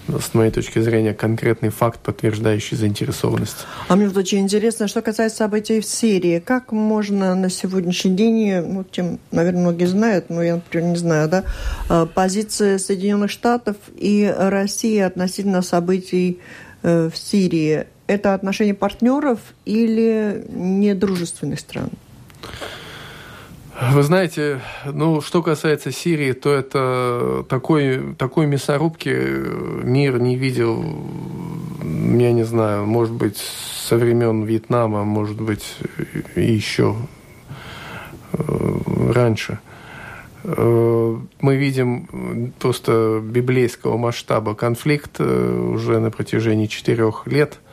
с 0.08 0.34
моей 0.34 0.50
точки 0.50 0.78
зрения, 0.80 1.14
конкретный 1.14 1.70
факт, 1.70 2.00
подтверждающий 2.00 2.76
заинтересованность. 2.76 3.66
А 3.88 3.96
мне 3.96 4.08
очень 4.08 4.40
интересно, 4.40 4.88
что 4.88 5.02
касается 5.02 5.38
событий 5.38 5.80
в 5.80 5.84
Сирии. 5.84 6.40
Как 6.40 6.72
можно 6.72 7.34
на 7.34 7.50
сегодняшний 7.50 8.16
день, 8.16 8.60
ну, 8.60 8.84
тем, 8.84 9.18
наверное, 9.30 9.62
многие 9.62 9.86
знают, 9.86 10.30
но 10.30 10.42
я, 10.42 10.56
например, 10.56 10.90
не 10.90 10.96
знаю, 10.96 11.28
да, 11.28 11.44
а, 11.88 12.06
позиция 12.06 12.78
Соединенных 12.78 13.30
Штатов 13.30 13.76
и 13.96 14.32
России 14.36 14.98
относительно 14.98 15.62
событий 15.62 16.40
э, 16.82 17.08
в 17.12 17.16
Сирии. 17.16 17.86
Это 18.06 18.34
отношения 18.34 18.74
партнеров 18.74 19.38
или 19.64 20.44
недружественных 20.50 21.60
стран? 21.60 21.90
Вы 23.90 24.04
знаете, 24.04 24.60
ну, 24.84 25.20
что 25.20 25.42
касается 25.42 25.90
Сирии, 25.90 26.32
то 26.32 26.54
это 26.54 27.44
такой, 27.48 28.14
такой 28.14 28.46
мясорубки 28.46 29.08
мир 29.08 30.20
не 30.20 30.36
видел, 30.36 30.84
я 31.82 32.32
не 32.32 32.44
знаю, 32.44 32.86
может 32.86 33.12
быть, 33.12 33.38
со 33.38 33.96
времен 33.96 34.44
Вьетнама, 34.44 35.02
может 35.02 35.40
быть, 35.40 35.76
и 36.36 36.42
еще 36.42 36.94
э, 38.32 38.78
раньше. 39.12 39.58
Э, 40.44 41.16
мы 41.40 41.56
видим 41.56 42.52
просто 42.60 43.20
библейского 43.20 43.96
масштаба 43.96 44.54
конфликт 44.54 45.16
э, 45.18 45.70
уже 45.74 45.98
на 45.98 46.12
протяжении 46.12 46.66
четырех 46.66 47.26
лет– 47.26 47.58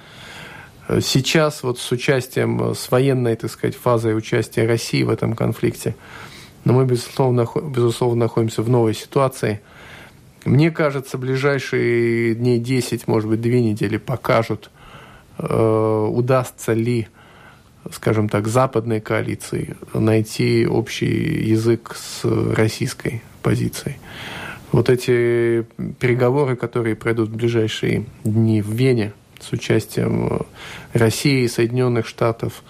Сейчас 1.02 1.62
вот 1.62 1.78
с 1.78 1.92
участием, 1.92 2.74
с 2.74 2.90
военной, 2.90 3.36
так 3.36 3.52
сказать, 3.52 3.76
фазой 3.76 4.18
участия 4.18 4.66
России 4.66 5.04
в 5.04 5.10
этом 5.10 5.36
конфликте, 5.36 5.96
но 6.66 6.74
мы, 6.74 6.86
безусловно, 6.86 7.48
безусловно 7.62 8.26
находимся 8.26 8.64
в 8.64 8.70
новой 8.70 8.96
ситуации. 8.96 9.62
Мне 10.46 10.72
кажется, 10.72 11.20
ближайшие 11.20 12.34
дней 12.34 12.60
10, 12.60 13.08
может 13.08 13.30
быть, 13.30 13.40
две 13.40 13.62
недели 13.62 13.98
покажут, 13.98 14.72
э, 15.38 16.08
удастся 16.12 16.74
ли, 16.74 17.08
скажем 17.92 18.28
так, 18.28 18.48
западной 18.48 19.00
коалиции 19.00 19.76
найти 19.94 20.66
общий 20.66 21.50
язык 21.50 21.96
с 21.96 22.26
российской 22.56 23.22
позицией. 23.44 23.98
Вот 24.72 24.90
эти 24.90 25.66
переговоры, 26.00 26.56
которые 26.56 26.96
пройдут 26.96 27.30
в 27.30 27.36
ближайшие 27.36 28.06
дни 28.24 28.62
в 28.62 28.72
Вене, 28.72 29.14
с 29.40 29.52
участием 29.52 30.46
России, 30.94 31.48
Соединенных 31.48 32.08
Штатов, 32.08 32.64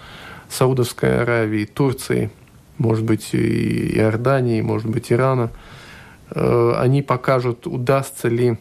Саудовской 0.48 1.22
Аравии, 1.22 1.64
Турции, 1.64 2.30
может 2.78 3.04
быть, 3.04 3.34
и 3.34 3.96
Иордании, 3.96 4.62
может 4.62 4.88
быть, 4.88 5.12
Ирана, 5.12 5.50
э, 6.30 6.72
они 6.76 7.02
покажут, 7.02 7.66
удастся 7.66 8.28
ли, 8.28 8.56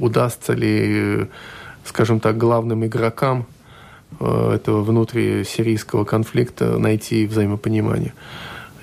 удастся 0.00 0.54
ли, 0.54 1.28
скажем 1.84 2.20
так, 2.20 2.36
главным 2.38 2.84
игрокам 2.86 3.46
э, 4.18 4.52
этого 4.54 4.82
внутрисирийского 4.82 6.04
конфликта 6.04 6.78
найти 6.78 7.26
взаимопонимание. 7.26 8.14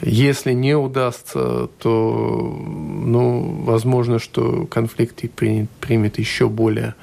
Если 0.01 0.53
не 0.53 0.75
удастся, 0.75 1.67
то, 1.79 2.55
ну, 2.63 3.63
возможно, 3.63 4.19
что 4.19 4.67
конфликт 4.67 5.23
примет 5.35 6.19
еще 6.19 6.49
более 6.49 6.93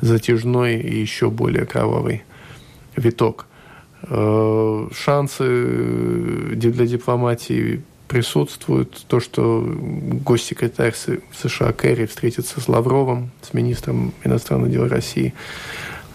затяжной 0.00 0.76
и 0.76 1.00
еще 1.00 1.30
более 1.30 1.66
кровавый 1.66 2.22
виток. 2.96 3.46
Э, 4.02 4.88
шансы 4.92 6.54
для 6.54 6.86
дипломатии 6.86 7.82
присутствует. 8.06 8.92
То, 9.06 9.20
что 9.20 9.62
госсекретарь 10.24 10.94
США 10.94 11.72
Керри 11.72 12.06
встретится 12.06 12.60
с 12.60 12.68
Лавровым, 12.68 13.30
с 13.42 13.52
министром 13.54 14.14
иностранных 14.24 14.70
дел 14.70 14.88
России, 14.88 15.34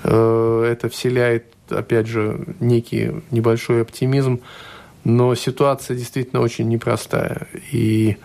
э, 0.04 0.70
это 0.72 0.90
вселяет, 0.90 1.46
опять 1.70 2.08
же, 2.08 2.46
некий 2.60 3.12
небольшой 3.32 3.82
оптимизм. 3.82 4.42
Но 5.04 5.36
ситуация 5.36 5.98
действительно 5.98 6.42
очень 6.42 6.70
непростая. 6.70 7.48
И 7.72 8.18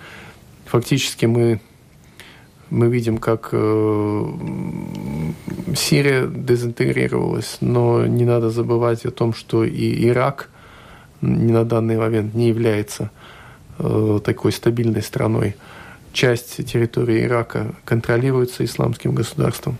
фактически 0.64 1.26
мы 1.26 1.60
мы 2.70 2.88
видим, 2.88 3.18
как 3.18 3.50
э, 3.52 4.24
Сирия 5.74 6.26
дезинтегрировалась, 6.26 7.58
но 7.60 8.06
не 8.06 8.24
надо 8.24 8.50
забывать 8.50 9.04
о 9.06 9.10
том, 9.10 9.32
что 9.32 9.64
и 9.64 10.06
Ирак 10.08 10.50
на 11.20 11.64
данный 11.64 11.96
момент 11.96 12.34
не 12.34 12.48
является 12.48 13.10
э, 13.78 14.20
такой 14.24 14.52
стабильной 14.52 15.02
страной. 15.02 15.56
Часть 16.12 16.64
территории 16.66 17.24
Ирака 17.24 17.74
контролируется 17.84 18.64
исламским 18.64 19.14
государством. 19.14 19.78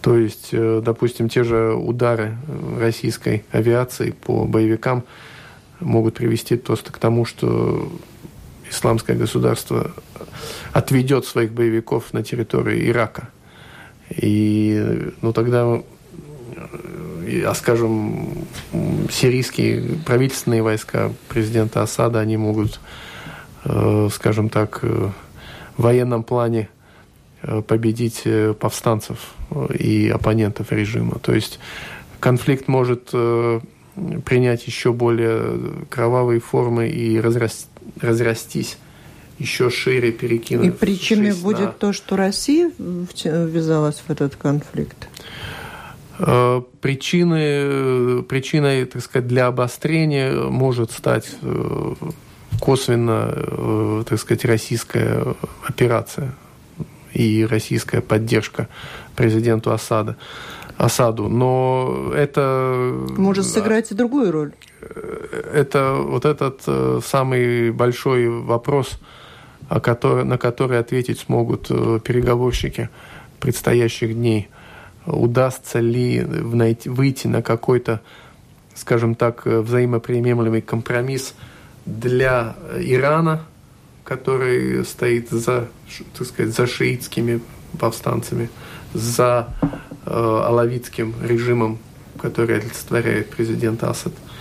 То 0.00 0.16
есть, 0.16 0.48
э, 0.52 0.82
допустим, 0.84 1.28
те 1.28 1.44
же 1.44 1.74
удары 1.74 2.36
российской 2.78 3.44
авиации 3.52 4.10
по 4.10 4.44
боевикам 4.44 5.04
могут 5.80 6.14
привести 6.14 6.56
просто 6.56 6.92
к 6.92 6.98
тому, 6.98 7.24
что 7.24 7.90
исламское 8.72 9.16
государство 9.16 9.92
отведет 10.72 11.26
своих 11.26 11.52
боевиков 11.52 12.12
на 12.12 12.22
территорию 12.22 12.88
Ирака. 12.88 13.28
И 14.08 15.12
ну, 15.20 15.32
тогда, 15.32 15.80
а 17.46 17.54
скажем, 17.54 18.46
сирийские 19.10 19.98
правительственные 20.04 20.62
войска 20.62 21.12
президента 21.28 21.82
Асада, 21.82 22.20
они 22.20 22.36
могут, 22.36 22.80
э, 23.64 24.08
скажем 24.12 24.48
так, 24.48 24.80
э, 24.82 25.10
в 25.76 25.82
военном 25.82 26.22
плане 26.22 26.68
победить 27.66 28.22
повстанцев 28.60 29.18
и 29.76 30.08
оппонентов 30.14 30.70
режима. 30.70 31.18
То 31.18 31.34
есть 31.34 31.58
конфликт 32.20 32.68
может 32.68 33.10
принять 34.24 34.64
еще 34.68 34.92
более 34.92 35.58
кровавые 35.90 36.38
формы 36.38 36.88
и 36.88 37.20
разрасти, 37.20 37.66
разрастись 38.00 38.78
еще 39.38 39.70
шире 39.70 40.12
перекинуть. 40.12 40.66
И 40.66 40.70
причиной 40.70 41.32
будет 41.32 41.60
на... 41.60 41.72
то, 41.72 41.92
что 41.92 42.16
Россия 42.16 42.70
ввязалась 42.78 44.02
в 44.06 44.10
этот 44.10 44.36
конфликт? 44.36 45.08
Э, 46.18 46.62
причины, 46.80 48.22
причиной, 48.22 48.84
так 48.84 49.02
сказать, 49.02 49.26
для 49.26 49.46
обострения 49.46 50.32
может 50.32 50.92
стать 50.92 51.30
э, 51.42 51.94
косвенно, 52.60 53.32
э, 53.34 54.04
так 54.08 54.18
сказать, 54.20 54.44
российская 54.44 55.34
операция 55.66 56.34
и 57.12 57.44
российская 57.44 58.00
поддержка 58.00 58.68
президенту 59.16 59.72
Асада. 59.72 60.16
Асаду, 60.76 61.28
но 61.28 62.12
это... 62.14 62.94
Может 63.16 63.46
сыграть 63.46 63.90
и 63.90 63.94
другую 63.94 64.32
роль. 64.32 64.52
Это 65.52 65.94
вот 65.94 66.24
этот 66.24 66.62
самый 67.04 67.70
большой 67.70 68.28
вопрос– 68.28 68.98
который, 69.80 70.24
на 70.24 70.38
которые 70.38 70.80
ответить 70.80 71.20
смогут 71.20 71.66
э, 71.70 72.00
переговорщики 72.02 72.90
предстоящих 73.40 74.14
дней. 74.14 74.48
Удастся 75.06 75.80
ли 75.80 76.20
найти, 76.20 76.88
выйти 76.88 77.26
на 77.26 77.42
какой-то, 77.42 78.00
скажем 78.74 79.14
так, 79.14 79.46
э, 79.46 79.60
взаимоприемлемый 79.60 80.60
компромисс 80.60 81.34
для 81.86 82.54
Ирана, 82.78 83.44
который 84.04 84.84
стоит 84.84 85.30
за, 85.30 85.68
так 86.16 86.26
сказать, 86.26 86.54
за 86.54 86.66
шиитскими 86.66 87.40
повстанцами, 87.78 88.50
за 88.92 89.48
э, 89.60 90.10
алавитским 90.10 91.14
режимом, 91.22 91.78
который 92.20 92.58
олицетворяет 92.58 93.30
президент 93.30 93.82
Асад– 93.84 94.12
Э, 94.22 94.31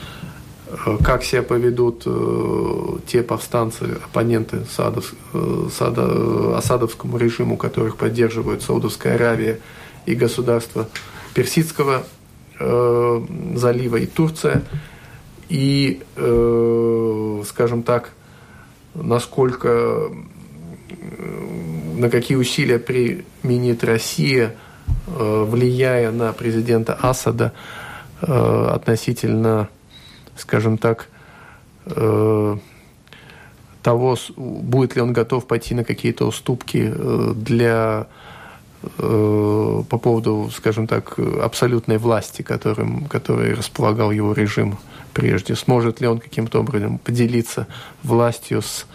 как 1.03 1.23
себя 1.23 1.43
поведут 1.43 2.03
э, 2.05 2.97
те 3.07 3.23
повстанцы, 3.23 3.83
оппоненты 4.03 4.65
Садов, 4.65 5.13
э, 5.33 5.67
Сада, 5.71 6.57
Асадовскому 6.57 7.17
режиму, 7.17 7.57
которых 7.57 7.97
поддерживают 7.97 8.61
Саудовская 8.63 9.15
Аравия 9.15 9.59
и 10.05 10.15
государства 10.15 10.87
Персидского 11.33 12.03
э, 12.59 13.21
залива 13.55 13.97
и 13.97 14.05
Турция. 14.05 14.63
И, 15.49 16.01
э, 16.15 17.43
скажем 17.45 17.83
так, 17.83 18.11
насколько, 18.93 20.09
на 21.97 22.09
какие 22.09 22.37
усилия 22.37 22.79
применит 22.79 23.83
Россия, 23.83 24.55
э, 25.07 25.45
влияя 25.47 26.11
на 26.11 26.31
президента 26.31 26.97
Асада 27.01 27.51
э, 28.21 28.67
относительно 28.73 29.69
скажем 30.41 30.77
так, 30.77 31.07
э, 31.85 32.57
того, 33.81 34.17
будет 34.37 34.95
ли 34.95 35.01
он 35.01 35.13
готов 35.13 35.47
пойти 35.47 35.75
на 35.75 35.83
какие-то 35.83 36.27
уступки 36.27 36.91
э, 36.93 37.33
для 37.35 38.07
э, 38.97 39.83
по 39.89 39.97
поводу, 39.97 40.49
скажем 40.55 40.87
так, 40.87 41.17
абсолютной 41.19 41.97
власти, 41.97 42.41
которым, 42.41 43.05
которой 43.05 43.53
располагал 43.53 44.11
его 44.11 44.33
режим 44.33 44.77
прежде. 45.13 45.55
Сможет 45.55 46.01
ли 46.01 46.07
он 46.07 46.19
каким-то 46.19 46.59
образом 46.59 46.97
поделиться 46.97 47.67
властью 48.03 48.61
с, 48.61 48.85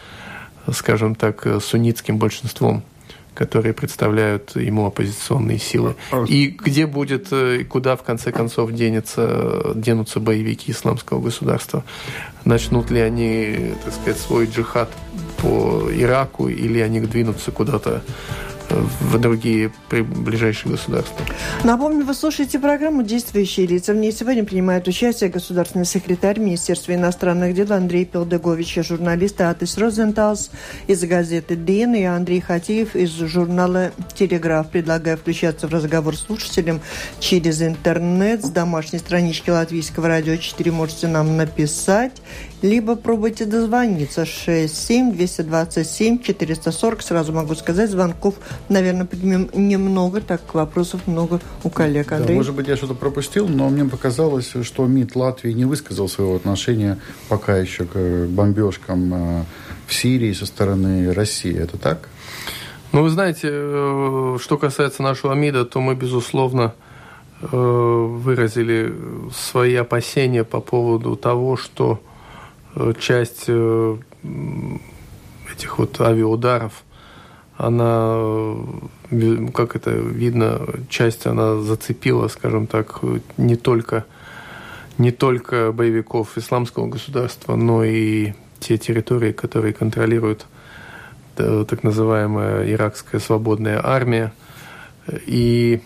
скажем 0.73 1.15
так, 1.15 1.47
суннитским 1.61 2.19
большинством 2.19 2.83
которые 3.37 3.75
представляют 3.75 4.57
ему 4.57 4.87
оппозиционные 4.87 5.59
силы. 5.59 5.95
А 6.11 6.25
и 6.25 6.49
где 6.49 6.87
будет, 6.87 7.29
э, 7.31 7.65
куда 7.65 7.95
в 7.95 8.03
конце 8.03 8.33
концов 8.33 8.73
денется, 8.73 9.73
денутся 9.75 10.19
боевики 10.19 10.73
исламского 10.73 11.21
государства? 11.21 11.85
Начнут 12.45 12.91
ли 12.91 13.01
они, 13.01 13.75
так 13.85 13.95
сказать, 13.95 14.19
свой 14.19 14.47
джихад 14.47 14.91
по 15.39 15.89
Ираку, 15.93 16.49
или 16.49 16.81
они 16.81 17.01
двинутся 17.01 17.51
куда-то 17.53 18.03
в 18.71 19.19
другие 19.19 19.73
ближайшие 19.91 20.73
государства. 20.73 21.25
Напомню, 21.65 22.05
вы 22.05 22.15
слушаете 22.15 22.59
программу 22.59 23.03
«Действующие 23.03 23.67
лица». 23.67 23.93
В 23.93 23.97
ней 23.97 24.13
сегодня 24.13 24.45
принимают 24.45 24.89
участие 24.89 25.31
государственный 25.31 25.85
секретарь 25.85 26.39
Министерства 26.39 26.95
иностранных 26.95 27.55
дел 27.55 27.73
Андрей 27.73 28.05
Пелдегович 28.05 28.79
и 28.79 28.83
журналисты 28.83 29.45
Атис 29.45 29.79
Розенталс 29.79 30.51
из 30.87 31.03
газеты 31.05 31.57
«Дин» 31.57 31.95
и 31.95 32.03
Андрей 32.03 32.41
Хатиев 32.41 32.95
из 32.97 33.11
журнала 33.11 33.93
«Телеграф». 34.15 34.71
Предлагаю 34.71 35.17
включаться 35.17 35.69
в 35.69 35.73
разговор 35.73 36.17
с 36.17 36.27
слушателем 36.27 36.81
через 37.21 37.63
интернет 37.63 38.45
с 38.45 38.51
домашней 38.51 38.99
странички 38.99 39.51
Латвийского 39.51 40.09
радио 40.09 40.37
4 40.37 40.71
можете 40.73 41.09
нам 41.09 41.37
написать 41.37 42.13
либо 42.63 42.97
пробуйте 42.97 43.45
дозвониться 43.45 44.25
67 44.25 45.13
227 45.13 46.19
440. 46.19 47.03
Сразу 47.03 47.33
могу 47.33 47.55
сказать, 47.55 47.91
звонков, 47.91 48.35
наверное, 48.69 49.07
примем 49.07 49.49
немного, 49.55 50.21
так 50.21 50.55
вопросов 50.55 51.07
много 51.07 51.41
у 51.65 51.71
коллег. 51.71 52.13
Андрей? 52.13 52.29
Да, 52.29 52.35
может 52.35 52.55
быть, 52.55 52.69
я 52.69 52.77
что-то 52.77 52.95
пропустил, 52.95 53.49
но 53.49 53.69
мне 53.69 53.85
показалось, 53.85 54.53
что 54.63 54.87
МИД 54.87 55.17
Латвии 55.17 55.53
не 55.53 55.65
высказал 55.65 56.09
своего 56.09 56.37
отношения 56.37 56.99
пока 57.29 57.57
еще 57.57 57.85
к 57.85 58.27
бомбежкам 58.29 59.15
э, 59.15 59.45
в 59.87 59.95
Сирии 59.95 60.33
со 60.33 60.47
стороны 60.47 61.13
России. 61.13 61.57
Это 61.57 61.79
так? 61.79 62.09
Ну, 62.93 63.03
вы 63.03 63.11
знаете, 63.11 63.49
э, 63.51 64.39
что 64.41 64.59
касается 64.59 65.03
нашего 65.03 65.35
МИДа, 65.35 65.65
то 65.65 65.81
мы, 65.81 65.95
безусловно, 65.95 66.75
э, 67.41 67.47
выразили 67.57 68.95
свои 69.35 69.75
опасения 69.75 70.45
по 70.45 70.61
поводу 70.61 71.17
того, 71.17 71.57
что 71.57 72.01
часть 72.99 73.49
этих 75.57 75.79
вот 75.79 75.99
авиаударов, 76.01 76.85
она, 77.57 78.17
э, 79.11 79.49
как 79.55 79.77
это 79.77 79.91
видно, 79.91 80.61
часть 80.89 81.27
она 81.27 81.57
зацепила, 81.57 82.29
скажем 82.29 82.67
так, 82.67 83.01
не 83.37 83.57
только, 83.57 84.05
не 84.99 85.11
только 85.11 85.73
боевиков 85.73 86.37
исламского 86.37 86.87
государства, 86.87 87.57
но 87.57 87.85
и 87.85 88.33
те 88.61 88.79
территории, 88.79 89.33
которые 89.33 89.73
контролирует 89.73 90.47
так 91.37 91.83
называемая 91.83 92.73
иракская 92.73 93.21
свободная 93.21 93.79
армия. 93.85 94.33
И 95.27 95.83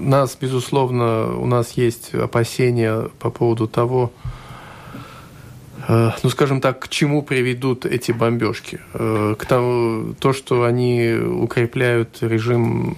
нас, 0.00 0.38
безусловно, 0.40 1.36
у 1.36 1.44
нас 1.44 1.72
есть 1.72 2.14
опасения 2.14 3.10
по 3.18 3.28
поводу 3.28 3.68
того, 3.68 4.10
Э, 4.24 4.33
ну, 5.88 6.30
скажем 6.30 6.60
так, 6.60 6.78
к 6.80 6.88
чему 6.88 7.22
приведут 7.22 7.84
эти 7.84 8.12
бомбежки? 8.12 8.80
Э, 8.94 9.34
к 9.38 9.44
тому, 9.46 10.14
то, 10.14 10.32
что 10.32 10.64
они 10.64 11.12
укрепляют 11.14 12.18
режим 12.20 12.96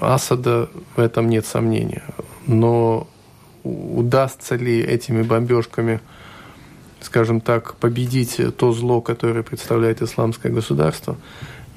Асада, 0.00 0.68
в 0.96 1.00
этом 1.00 1.28
нет 1.28 1.46
сомнения. 1.46 2.02
Но 2.46 3.08
удастся 3.62 4.56
ли 4.56 4.80
этими 4.80 5.22
бомбежками 5.22 6.00
скажем 7.00 7.40
так, 7.40 7.76
победить 7.76 8.40
то 8.56 8.72
зло, 8.72 9.00
которое 9.00 9.42
представляет 9.42 10.02
исламское 10.02 10.52
государство, 10.52 11.16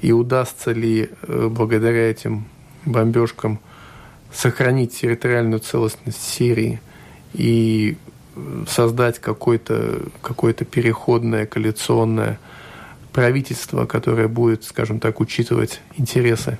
и 0.00 0.12
удастся 0.12 0.72
ли 0.72 1.08
э, 1.22 1.48
благодаря 1.48 2.10
этим 2.10 2.44
бомбежкам 2.84 3.58
сохранить 4.32 5.00
территориальную 5.00 5.60
целостность 5.60 6.22
Сирии 6.22 6.80
и 7.32 7.96
создать 8.68 9.18
какое-то 9.18 10.02
какое 10.22 10.52
переходное 10.52 11.46
коалиционное 11.46 12.38
правительство, 13.12 13.86
которое 13.86 14.28
будет, 14.28 14.64
скажем 14.64 14.98
так, 14.98 15.20
учитывать 15.20 15.80
интересы 15.96 16.58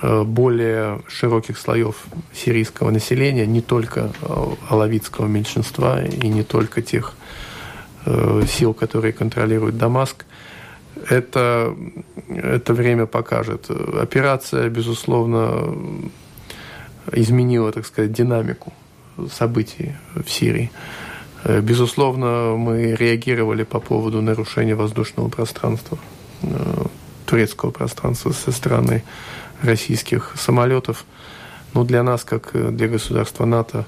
э, 0.00 0.22
более 0.22 1.02
широких 1.08 1.58
слоев 1.58 1.96
сирийского 2.32 2.90
населения, 2.90 3.46
не 3.46 3.60
только 3.60 4.12
э, 4.22 4.46
алавитского 4.68 5.26
меньшинства 5.26 6.04
и 6.04 6.28
не 6.28 6.44
только 6.44 6.80
тех 6.80 7.14
э, 8.06 8.42
сил, 8.48 8.72
которые 8.72 9.12
контролируют 9.12 9.76
Дамаск. 9.76 10.24
Это, 11.08 11.74
это 12.28 12.74
время 12.74 13.06
покажет. 13.06 13.68
Операция, 13.70 14.68
безусловно, 14.68 15.74
изменила, 17.10 17.72
так 17.72 17.86
сказать, 17.86 18.12
динамику 18.12 18.72
событий 19.30 19.94
в 20.14 20.28
Сирии. 20.30 20.70
Э, 21.44 21.60
безусловно, 21.60 22.54
мы 22.56 22.94
реагировали 22.94 23.64
по 23.64 23.80
поводу 23.80 24.22
нарушения 24.22 24.74
воздушного 24.74 25.28
пространства, 25.28 25.98
э, 26.42 26.84
турецкого 27.26 27.70
пространства 27.70 28.32
со 28.32 28.52
стороны 28.52 29.02
российских 29.62 30.34
самолетов. 30.36 31.04
Но 31.74 31.84
для 31.84 32.02
нас, 32.02 32.24
как 32.24 32.50
для 32.52 32.88
государства 32.88 33.44
НАТО, 33.44 33.86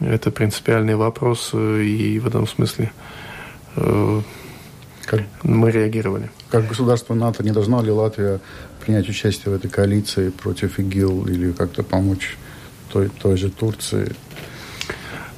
это 0.00 0.30
принципиальный 0.30 0.96
вопрос, 0.96 1.50
э, 1.52 1.82
и 1.82 2.18
в 2.18 2.26
этом 2.26 2.46
смысле 2.46 2.92
как, 5.10 5.22
мы 5.42 5.70
реагировали. 5.70 6.30
Как 6.50 6.68
государство 6.68 7.14
НАТО 7.14 7.42
не 7.42 7.50
должна 7.50 7.82
ли 7.82 7.90
Латвия 7.90 8.40
принять 8.84 9.08
участие 9.08 9.52
в 9.52 9.56
этой 9.56 9.70
коалиции 9.70 10.30
против 10.30 10.78
ИГИЛ 10.78 11.26
или 11.26 11.52
как-то 11.52 11.82
помочь 11.82 12.36
той, 12.92 13.08
той 13.08 13.36
же 13.36 13.50
Турции? 13.50 14.12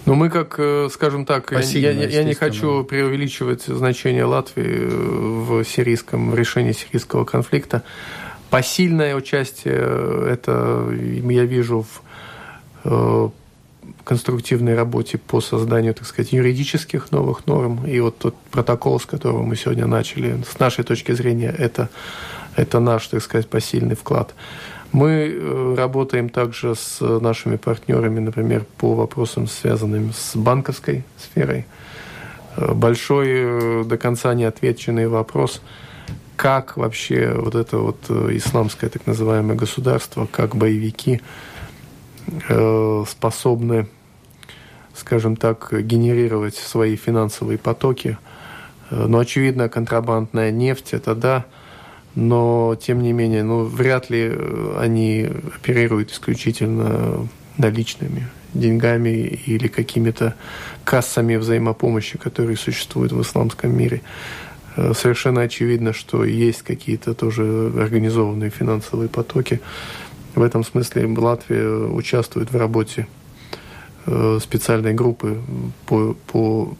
Ну, 0.04 0.14
мы 0.14 0.30
как, 0.30 0.56
э, 0.58 0.88
скажем 0.90 1.24
так, 1.24 1.50
Пассивно, 1.50 2.00
я, 2.00 2.08
я 2.08 2.24
не 2.24 2.34
хочу 2.34 2.82
преувеличивать 2.82 3.62
значение 3.62 4.24
Латвии 4.24 4.64
э, 4.64 4.88
в 4.88 5.64
сирийском 5.64 6.30
в 6.30 6.34
решении 6.34 6.72
сирийского 6.72 7.24
конфликта. 7.24 7.84
Посильное 8.50 9.14
участие 9.14 9.76
э, 9.78 10.28
это 10.32 10.88
я 10.90 11.44
вижу 11.44 11.86
в 12.84 13.32
конструктивной 14.02 14.74
работе 14.74 15.18
по 15.18 15.40
созданию, 15.40 15.94
так 15.94 16.04
сказать, 16.04 16.32
юридических 16.32 17.12
новых 17.12 17.46
норм. 17.46 17.86
И 17.86 18.00
вот 18.00 18.18
тот 18.18 18.34
протокол, 18.50 18.98
с 18.98 19.06
которого 19.06 19.44
мы 19.44 19.54
сегодня 19.54 19.86
начали, 19.86 20.42
с 20.42 20.58
нашей 20.58 20.82
точки 20.82 21.12
зрения, 21.12 21.54
это, 21.56 21.88
это 22.56 22.80
наш, 22.80 23.06
так 23.06 23.22
сказать, 23.22 23.48
посильный 23.48 23.94
вклад. 23.94 24.34
Мы 24.92 25.10
э, 25.10 25.74
работаем 25.74 26.28
также 26.28 26.74
с 26.74 27.00
нашими 27.00 27.56
партнерами, 27.56 28.20
например, 28.20 28.66
по 28.76 28.94
вопросам, 28.94 29.46
связанным 29.46 30.12
с 30.12 30.36
банковской 30.36 31.02
сферой. 31.18 31.64
Э, 32.56 32.74
большой, 32.74 33.26
э, 33.30 33.84
до 33.86 33.96
конца 33.96 34.34
не 34.34 34.44
отвеченный 34.44 35.08
вопрос, 35.08 35.62
как 36.36 36.76
вообще 36.76 37.32
вот 37.34 37.54
это 37.54 37.78
вот 37.78 38.10
исламское 38.10 38.90
так 38.90 39.06
называемое 39.06 39.56
государство, 39.56 40.26
как 40.30 40.56
боевики 40.56 41.20
способны, 43.08 43.88
скажем 44.94 45.34
так, 45.34 45.72
генерировать 45.72 46.54
свои 46.54 46.94
финансовые 46.94 47.58
потоки. 47.58 48.16
Но, 48.90 49.18
очевидно, 49.18 49.68
контрабандная 49.68 50.52
нефть– 50.52 50.88
это 50.92 51.16
да– 51.16 51.44
но 52.14 52.76
тем 52.80 53.02
не 53.02 53.12
менее, 53.12 53.42
ну, 53.42 53.64
вряд 53.64 54.10
ли 54.10 54.30
э, 54.30 54.76
они 54.78 55.28
оперируют 55.56 56.12
исключительно 56.12 57.26
наличными 57.58 58.28
деньгами 58.54 59.08
или 59.46 59.68
какими-то 59.68 60.34
кассами 60.84 61.36
взаимопомощи, 61.36 62.18
которые 62.18 62.56
существуют 62.56 63.12
в 63.12 63.22
исламском 63.22 63.76
мире. 63.76 64.02
Э, 64.76 64.92
совершенно 64.94 65.42
очевидно, 65.42 65.92
что 65.92 66.24
есть 66.24 66.62
какие-то 66.62 67.14
тоже 67.14 67.72
организованные 67.76 68.50
финансовые 68.50 69.08
потоки. 69.08 69.60
В 70.34 70.42
этом 70.42 70.64
смысле 70.64 71.06
Латвия 71.06 71.66
участвует 71.66 72.52
в 72.52 72.56
работе 72.56 73.06
э, 74.06 74.38
специальной 74.42 74.94
группы 74.94 75.40
по, 75.86 76.14
по 76.26 76.76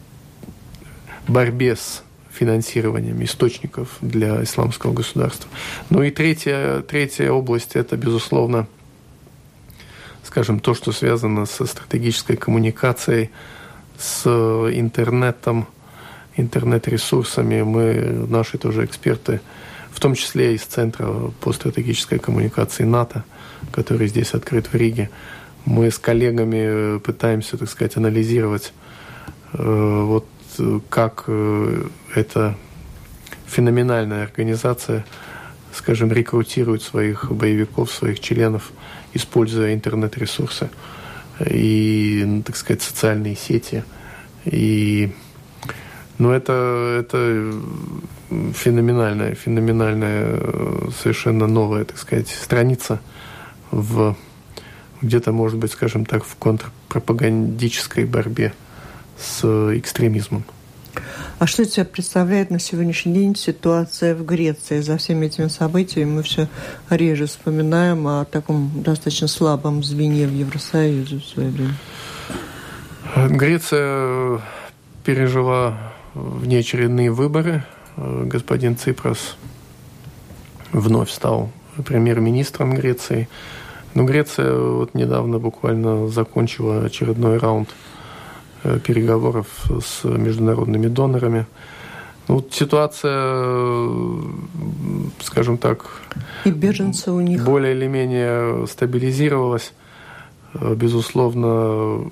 борьбе 1.29 1.77
с 1.77 2.03
финансированием 2.33 3.23
источников 3.23 3.89
для 4.01 4.43
исламского 4.43 4.93
государства. 4.93 5.51
Ну 5.91 6.03
и 6.03 6.11
третья, 6.11 6.81
третья 6.81 7.31
область– 7.31 7.73
это, 7.77 7.97
безусловно, 7.97 8.67
скажем, 10.25 10.61
то, 10.61 10.75
что 10.75 10.93
связано 10.93 11.47
со 11.47 11.67
стратегической 11.67 12.37
коммуникацией, 12.37 13.31
с 13.99 14.27
интернетом, 14.27 15.67
интернет-ресурсами. 16.37 17.63
Мы, 17.63 18.27
наши 18.29 18.59
тоже 18.59 18.85
эксперты, 18.85 19.41
в 19.91 20.01
том 20.01 20.15
числе 20.15 20.55
из 20.55 20.63
Центра 20.63 21.07
по 21.41 21.53
стратегической 21.53 22.19
коммуникации 22.19 22.85
НАТО, 22.85 23.25
который 23.73 24.09
здесь 24.09 24.33
открыт 24.33 24.69
в 24.73 24.75
Риге, 24.75 25.11
мы 25.65 25.91
с 25.91 25.99
коллегами 25.99 26.99
пытаемся, 26.99 27.57
так 27.57 27.69
сказать, 27.69 27.97
анализировать 27.97 28.73
э, 29.53 30.03
вот 30.05 30.27
как 30.89 31.25
э, 31.27 31.85
эта 32.15 32.57
феноменальная 33.47 34.25
организация, 34.25 35.05
скажем, 35.73 36.13
рекрутирует 36.13 36.83
своих 36.83 37.31
боевиков, 37.31 37.93
своих 37.93 38.21
членов, 38.21 38.73
используя 39.15 39.75
интернет-ресурсы 39.75 40.71
и, 41.41 42.43
так 42.47 42.57
сказать, 42.57 42.83
социальные 42.83 43.37
сети. 43.37 43.85
И 44.45 45.13
ну, 46.19 46.31
это, 46.31 46.99
это 47.01 47.53
феноменальная, 48.55 49.35
феноменальная, 49.35 50.39
совершенно 51.01 51.47
новая, 51.47 51.85
так 51.85 51.99
сказать, 51.99 52.29
страница 52.29 53.01
в 53.71 54.17
где-то, 55.03 55.33
может 55.33 55.59
быть, 55.59 55.73
скажем 55.73 56.07
так, 56.07 56.25
в 56.25 56.37
контрпропагандической 56.37 58.05
борьбе 58.05 58.53
с 59.19 59.45
экстремизмом. 59.77 60.45
А 61.39 61.47
что 61.47 61.63
из 61.63 61.73
себя 61.73 61.85
представляет 61.85 62.51
на 62.51 62.61
сегодняшний 62.61 63.15
день 63.15 63.35
ситуация 63.35 64.15
в 64.15 64.25
Греции? 64.25 64.81
За 64.81 64.97
всеми 64.97 65.27
этими 65.27 65.49
событиями 65.49 66.11
мы 66.11 66.23
все 66.23 66.49
реже 66.89 67.27
вспоминаем 67.27 68.07
о 68.07 68.25
таком 68.25 68.71
достаточно 68.83 69.27
слабом 69.27 69.83
звене 69.83 70.27
в 70.29 70.33
Евросоюзе 70.33 71.17
в 71.17 71.25
свое 71.25 71.49
время. 71.49 71.75
Греция 73.29 74.41
пережила 75.05 75.77
внеочередные 76.15 77.11
выборы. 77.11 77.65
Господин 77.97 78.77
Ципрас 78.77 79.37
вновь 80.73 81.11
стал 81.11 81.51
премьер-министром 81.85 82.75
Греции. 82.75 83.29
Но 83.95 84.05
Греция 84.05 84.55
вот 84.55 84.95
недавно 84.95 85.41
буквально 85.41 86.07
закончила 86.07 86.85
очередной 86.85 87.39
раунд 87.39 87.69
Э, 87.69 87.92
переговоров 88.85 89.47
с 89.83 90.05
международными 90.05 90.87
донорами. 90.87 91.47
Ну, 92.29 92.37
вот 92.37 92.53
ситуация, 92.55 93.89
скажем 95.21 95.59
так, 95.59 95.87
и 96.45 96.51
беженцы 96.51 97.11
у 97.11 97.21
них 97.21 97.45
более 97.45 97.75
или 97.75 97.87
менее 97.87 98.67
стабилизировалась. 98.69 99.73
Э, 100.55 100.75
безусловно, 100.75 102.09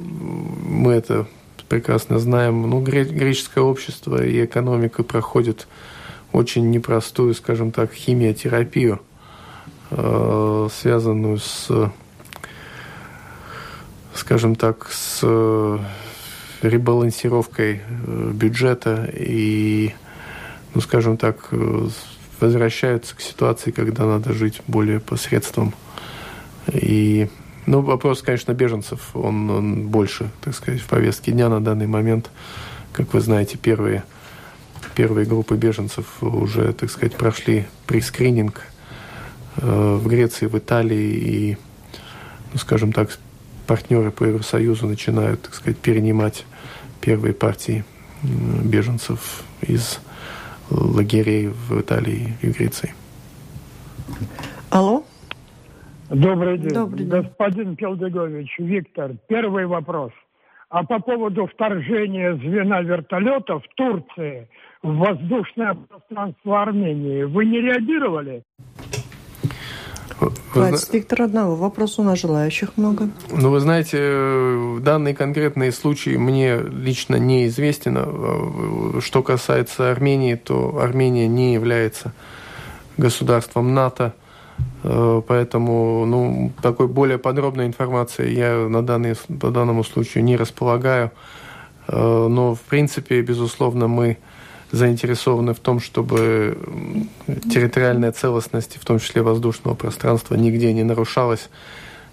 мы 0.67 0.93
это 0.93 1.27
прекрасно 1.69 2.19
знаем. 2.19 2.69
Ну, 2.69 2.81
греческое 2.83 3.63
общество 3.63 4.23
и 4.23 4.45
экономика 4.45 5.05
проходят 5.05 5.69
очень 6.33 6.71
непростую, 6.71 7.35
скажем 7.35 7.71
так, 7.71 7.93
химиотерапию, 7.93 9.01
э, 9.91 10.69
связанную 10.73 11.39
с, 11.39 11.69
скажем 14.15 14.57
так, 14.57 14.91
с 14.91 15.25
ребалансировкой 16.63 17.81
э, 17.81 18.31
бюджета 18.35 19.11
и, 19.13 19.95
ну, 20.75 20.81
скажем 20.81 21.17
так, 21.17 21.49
э, 21.53 21.89
возвращаются 22.41 23.17
к 23.17 23.21
ситуации, 23.21 23.71
когда 23.71 24.07
надо 24.07 24.33
жить 24.33 24.61
более 24.67 25.01
посредством. 25.01 25.75
И, 26.73 27.29
ну, 27.67 27.81
вопрос, 27.81 28.23
конечно, 28.23 28.53
беженцев, 28.53 29.15
он, 29.15 29.51
он 29.51 29.89
больше, 29.89 30.31
так 30.41 30.55
сказать, 30.55 30.81
в 30.81 30.87
повестке 30.87 31.33
дня 31.33 31.49
на 31.49 31.63
данный 31.63 31.87
момент. 31.87 32.31
Как 32.93 33.13
вы 33.15 33.21
знаете, 33.21 33.57
первые, 33.57 34.05
первые 34.95 35.27
группы 35.27 35.57
беженцев 35.57 36.23
уже, 36.23 36.73
так 36.73 36.91
сказать, 36.91 37.17
прошли 37.17 37.67
прескрининг 37.87 38.63
э, 39.57 39.99
в 40.01 40.07
Греции, 40.07 40.47
в 40.47 40.59
Италии 40.59 40.99
и, 40.99 41.57
ну, 42.53 42.59
скажем 42.59 42.93
так, 42.93 43.11
партнеры 43.67 44.11
по 44.11 44.25
Евросоюзу 44.25 44.87
начинают, 44.87 45.43
так 45.43 45.55
сказать, 45.55 45.79
перенимать 45.79 46.45
первые 47.01 47.35
партии 47.35 47.85
беженцев 48.23 49.45
из 49.61 50.01
лагерей 50.71 51.49
в 51.49 51.81
Италии 51.81 52.35
и 52.43 52.49
Греции. 52.49 52.95
Алло? 54.71 55.05
Добрый 56.09 56.59
день. 56.59 56.71
Добрый 56.71 56.99
день. 56.99 57.09
Господин 57.09 57.77
Пелдегович, 57.77 58.57
Виктор, 58.59 59.13
первый 59.29 59.67
вопрос. 59.67 60.13
А 60.69 60.85
по 60.85 61.01
поводу 61.01 61.47
вторжения 61.47 62.35
звена 62.35 62.81
вертолетов 62.83 63.65
в 63.65 63.75
Турции 63.75 64.49
в 64.83 64.97
воздушное 64.97 65.75
пространство 65.75 66.63
Армении, 66.63 67.25
вы 67.25 67.45
не 67.45 67.61
реагировали? 67.61 68.45
Хватит. 70.53 70.93
Виктор, 70.93 71.23
одного 71.23 71.57
вопроса, 71.57 72.03
у 72.03 72.05
нас 72.05 72.19
желающих 72.19 72.77
много. 72.77 73.09
Ну, 73.31 73.51
вы 73.51 73.61
знаете, 73.61 73.99
э, 74.01 74.79
данный 74.81 75.15
конкретный 75.15 75.73
случай 75.73 76.19
мне 76.19 76.59
лично 76.59 77.17
неизвестен. 77.17 77.97
Э, 77.99 79.01
что 79.01 79.23
касается 79.23 79.91
Армении, 79.91 80.35
то 80.35 80.79
Армения 80.79 81.27
не 81.27 81.55
является 81.55 82.13
государством 82.97 83.75
НАТО. 83.75 84.15
Э, 84.83 85.23
поэтому 85.27 86.05
ну, 86.05 86.53
такой 86.61 86.89
более 86.89 87.19
подробной 87.19 87.67
информации 87.67 88.31
я 88.31 88.69
на 88.69 88.83
данный, 88.83 89.15
по 89.41 89.51
данному 89.51 89.85
случаю 89.85 90.25
не 90.25 90.37
располагаю. 90.37 91.11
Но, 91.89 92.55
в 92.55 92.61
принципе, 92.61 93.21
безусловно, 93.21 93.89
мы 93.89 94.19
заинтересованы 94.73 95.55
в 95.55 95.59
том, 95.59 95.81
чтобы 95.81 96.57
территориальная 97.53 98.13
целостность, 98.13 98.77
в 98.81 98.85
том 98.85 98.99
числе 98.99 99.23
воздушного 99.23 99.75
пространства, 99.75 100.35
нигде 100.35 100.73
не 100.73 100.85
нарушалась, 100.85 101.49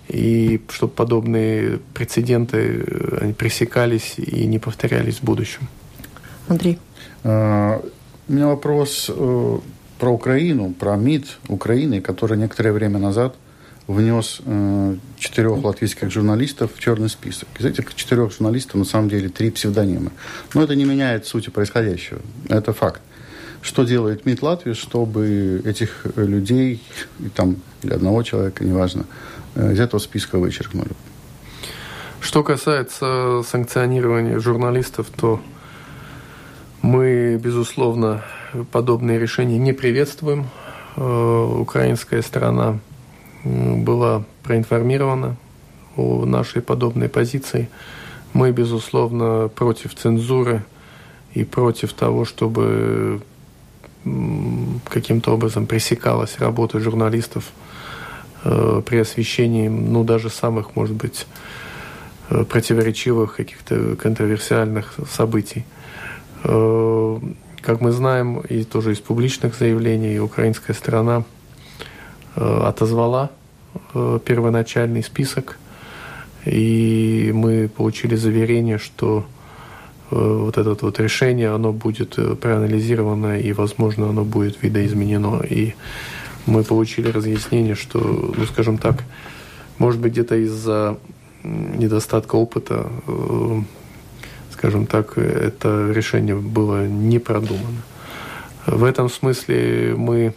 и 0.07 0.61
чтобы 0.69 0.93
подобные 0.93 1.79
прецеденты 1.93 2.83
э, 2.85 3.17
они 3.21 3.33
пресекались 3.33 4.15
и 4.17 4.45
не 4.45 4.59
повторялись 4.59 5.17
в 5.17 5.23
будущем. 5.23 5.67
Андрей. 6.47 6.79
А, 7.23 7.81
у 8.27 8.33
меня 8.33 8.47
вопрос 8.47 9.11
э, 9.13 9.57
про 9.99 10.09
Украину, 10.09 10.73
про 10.73 10.95
МИД 10.95 11.39
Украины, 11.49 12.01
который 12.01 12.37
некоторое 12.37 12.71
время 12.71 12.99
назад– 12.99 13.35
внес 13.87 14.41
э, 14.45 14.95
четырех 15.17 15.63
латвийских 15.63 16.11
журналистов 16.11 16.71
в 16.75 16.79
черный 16.79 17.09
список. 17.09 17.47
Из 17.57 17.65
этих 17.65 17.95
четырех 17.95 18.31
журналистов 18.31 18.75
на 18.75 18.85
самом 18.85 19.09
деле 19.09 19.29
три 19.29 19.49
псевдонима. 19.49 20.11
Но 20.53 20.63
это 20.63 20.75
не 20.75 20.83
меняет 20.83 21.25
сути 21.25 21.49
происходящего. 21.49 22.19
Это 22.49 22.73
факт. 22.73 23.01
Что 23.61 23.83
делает 23.85 24.25
МИД 24.25 24.41
Латвии, 24.43 24.73
чтобы 24.73 25.61
этих 25.65 26.05
людей, 26.15 26.83
и 27.19 27.29
там, 27.29 27.57
или 27.81 27.93
одного 27.93 28.23
человека, 28.23 28.63
неважно, 28.63 29.05
э, 29.55 29.73
из 29.73 29.79
этого 29.79 29.99
списка 29.99 30.37
вычеркнули? 30.37 30.91
Что 32.19 32.43
касается 32.43 33.41
санкционирования 33.47 34.39
журналистов, 34.39 35.07
то 35.15 35.41
мы, 36.81 37.39
безусловно, 37.41 38.23
подобные 38.71 39.17
решения 39.17 39.57
не 39.57 39.71
приветствуем. 39.71 40.47
Э, 40.97 41.59
украинская 41.59 42.21
сторона 42.21 42.79
была 43.83 44.23
проинформирована 44.43 45.35
о 45.95 46.25
нашей 46.25 46.61
подобной 46.61 47.09
позиции. 47.09 47.69
Мы, 48.33 48.51
безусловно, 48.51 49.49
против 49.53 49.95
цензуры 49.95 50.63
и 51.33 51.43
против 51.43 51.93
того, 51.93 52.25
чтобы 52.25 53.21
каким-то 54.89 55.33
образом 55.33 55.65
пресекалась 55.65 56.39
работа 56.39 56.79
журналистов 56.79 57.51
э, 58.43 58.81
при 58.85 58.97
освещении, 58.97 59.67
ну, 59.67 60.03
даже 60.03 60.29
самых, 60.29 60.75
может 60.75 60.95
быть, 60.95 61.27
э, 62.29 62.43
противоречивых, 62.45 63.35
каких-то 63.35 63.95
контроверсиальных 63.95 64.93
событий. 65.11 65.65
Э, 66.43 67.19
как 67.61 67.81
мы 67.81 67.91
знаем, 67.91 68.39
и 68.39 68.63
тоже 68.63 68.93
из 68.93 68.99
публичных 68.99 69.55
заявлений, 69.55 70.19
украинская 70.19 70.75
сторона– 70.75 71.23
отозвала 72.37 73.31
э, 73.93 74.19
первоначальный 74.23 75.03
список, 75.03 75.57
и 76.45 77.31
мы 77.33 77.67
получили 77.67 78.15
заверение, 78.15 78.77
что 78.77 79.25
э, 80.11 80.15
вот 80.15 80.57
это 80.57 80.77
вот 80.79 80.99
решение, 80.99 81.53
оно 81.53 81.73
будет 81.73 82.15
проанализировано, 82.39 83.39
и, 83.39 83.53
возможно, 83.53 84.09
оно 84.09 84.23
будет 84.23 84.61
видоизменено. 84.61 85.41
И 85.43 85.73
мы 86.45 86.63
получили 86.63 87.09
разъяснение, 87.09 87.75
что, 87.75 87.99
ну, 87.99 88.45
скажем 88.45 88.77
так, 88.77 89.03
может 89.77 89.99
быть, 89.99 90.13
где-то 90.13 90.35
из-за 90.35 90.97
недостатка 91.43 92.35
опыта, 92.35 92.87
скажем 94.51 94.87
так, 94.87 95.17
это 95.17 95.91
решение 95.91 96.35
было 96.35 96.87
не 96.87 97.19
продумано. 97.19 97.81
В 98.65 98.83
этом 98.83 99.09
смысле 99.09 99.93
мы 99.95 100.33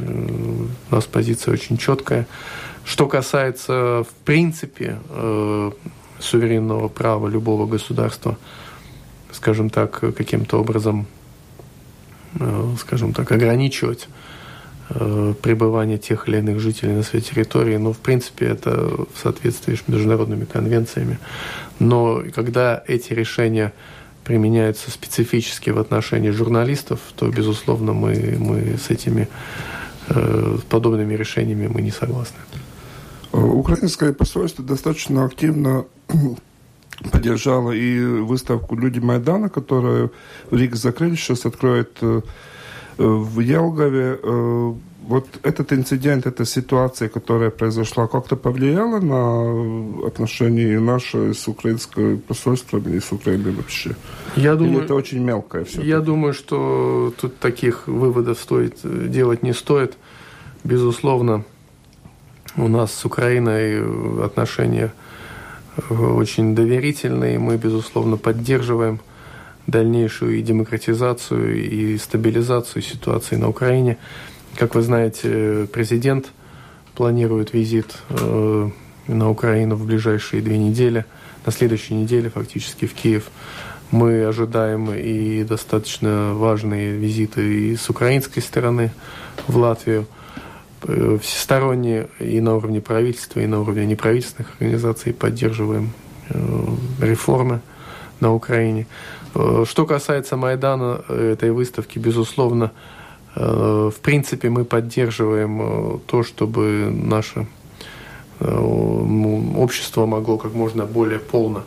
у 0.00 0.94
нас 0.94 1.04
позиция 1.04 1.52
очень 1.52 1.76
четкая. 1.76 2.26
Что 2.84 3.06
касается, 3.06 4.04
в 4.08 4.24
принципе, 4.24 4.98
э, 5.08 5.70
суверенного 6.18 6.88
права 6.88 7.28
любого 7.28 7.66
государства, 7.66 8.38
скажем 9.32 9.70
так, 9.70 10.00
каким-то 10.16 10.60
образом, 10.60 11.06
э, 12.38 12.74
скажем 12.78 13.12
так, 13.12 13.30
ограничивать 13.30 14.08
э, 14.90 15.34
пребывание 15.40 15.98
тех 15.98 16.28
или 16.28 16.38
иных 16.38 16.60
жителей 16.60 16.92
на 16.92 17.02
своей 17.02 17.24
территории, 17.24 17.76
ну, 17.76 17.92
в 17.92 17.98
принципе, 17.98 18.46
это 18.46 18.70
в 18.70 19.18
соответствии 19.22 19.74
с 19.74 19.88
международными 19.88 20.44
конвенциями. 20.44 21.18
Но 21.78 22.22
когда 22.34 22.82
эти 22.86 23.12
решения 23.12 23.72
применяются 24.24 24.90
специфически 24.90 25.70
в 25.70 25.78
отношении 25.78 26.30
журналистов, 26.30 27.00
то, 27.16 27.28
безусловно, 27.28 27.92
мы, 27.92 28.36
мы 28.38 28.76
с 28.76 28.90
этими 28.90 29.28
э, 30.08 30.58
подобными 30.68 31.14
решениями 31.14 31.68
мы 31.68 31.82
не 31.82 31.90
согласны. 31.90 32.38
Украинское 33.32 34.12
посольство 34.12 34.64
достаточно 34.64 35.24
активно 35.24 35.86
поддержало 37.10 37.72
и 37.72 38.04
выставку 38.04 38.76
«Люди 38.76 38.98
Майдана», 38.98 39.48
которую 39.48 40.12
в 40.50 40.56
Риге 40.56 40.76
закрыли, 40.76 41.14
сейчас 41.14 41.46
откроет 41.46 41.98
э, 42.02 42.20
в 42.98 43.40
Елгове. 43.40 44.18
Вот 45.08 45.26
этот 45.42 45.72
инцидент, 45.72 46.26
эта 46.26 46.44
ситуация, 46.44 47.08
которая 47.08 47.50
произошла, 47.50 48.06
как-то 48.06 48.36
повлияла 48.36 49.00
на 49.00 50.06
отношения 50.06 50.80
наши 50.80 51.34
с 51.34 51.48
украинским 51.48 52.18
посольством 52.20 52.82
и 52.88 53.00
с 53.00 53.12
Украиной 53.12 53.52
вообще? 53.52 53.96
Я 54.36 54.54
думаю, 54.54 54.76
Или 54.76 54.84
это 54.84 54.94
очень 54.94 55.18
мелкое 55.18 55.64
все? 55.64 55.82
Я 55.82 56.00
думаю, 56.00 56.34
что 56.34 57.12
тут 57.20 57.38
таких 57.38 57.88
выводов 57.88 58.38
стоит 58.38 58.78
делать 59.10 59.42
не 59.42 59.54
стоит. 59.54 59.96
Безусловно, 60.64 61.44
у 62.56 62.68
нас 62.68 62.94
с 62.94 63.04
Украиной 63.04 64.24
отношения 64.24 64.92
э, 65.76 65.94
очень 65.94 66.54
доверительные. 66.54 67.38
Мы, 67.38 67.56
безусловно, 67.56 68.16
поддерживаем 68.16 69.00
дальнейшую 69.66 70.38
и 70.38 70.42
демократизацию, 70.42 71.64
и 71.64 71.98
стабилизацию 71.98 72.82
ситуации 72.82 73.36
на 73.36 73.48
Украине. 73.48 73.96
Как 74.56 74.74
вы 74.74 74.82
знаете, 74.82 75.66
президент 75.72 76.30
планирует 76.94 77.54
визит 77.54 77.96
э, 78.10 78.70
на 79.08 79.30
Украину 79.30 79.76
в 79.76 79.86
ближайшие 79.86 80.42
две 80.42 80.58
недели, 80.58 81.06
на 81.46 81.52
следующей 81.52 81.94
неделе 81.94 82.28
фактически 82.28 82.86
в 82.86 82.92
Киев. 82.92 83.30
Мы 83.90 84.24
ожидаем 84.24 84.92
и 84.92 85.42
достаточно 85.44 86.34
важные 86.34 86.92
визиты 86.92 87.70
и 87.70 87.76
с 87.76 87.88
украинской 87.88 88.40
стороны 88.40 88.92
в 89.46 89.56
Латвию, 89.56 90.06
э, 90.82 91.18
всесторонне 91.20 92.08
и 92.20 92.40
на 92.40 92.56
уровне 92.56 92.82
правительства, 92.82 93.40
и 93.40 93.46
на 93.46 93.60
уровне 93.60 93.86
неправительственных 93.86 94.52
организаций 94.60 95.14
поддерживаем 95.14 95.92
э, 96.28 96.66
реформы 97.00 97.60
на 98.20 98.34
Украине. 98.34 98.86
Что 99.64 99.86
касается 99.86 100.36
Майдана, 100.36 101.02
этой 101.08 101.52
выставки, 101.52 101.98
безусловно, 101.98 102.70
в 103.34 103.94
принципе, 104.02 104.50
мы 104.50 104.64
поддерживаем 104.64 105.60
э, 105.62 105.98
то, 106.06 106.22
чтобы 106.22 106.90
наше 106.90 107.46
э, 108.40 108.54
общество 109.56 110.04
могло 110.04 110.36
как 110.36 110.52
можно 110.52 110.84
более 110.84 111.18
полно, 111.18 111.64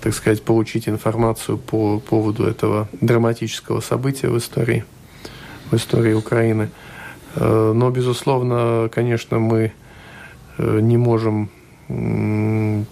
так 0.00 0.14
сказать, 0.14 0.42
получить 0.42 0.88
информацию 0.88 1.58
по 1.58 2.00
поводу 2.00 2.44
этого 2.44 2.88
драматического 3.00 3.80
события 3.80 4.28
в 4.28 4.38
истории, 4.38 4.84
в 5.70 5.76
истории 5.76 6.14
Украины. 6.14 6.70
Но, 7.36 7.90
безусловно, 7.90 8.90
конечно, 8.92 9.38
мы 9.38 9.72
не 10.58 10.96
можем 10.96 11.48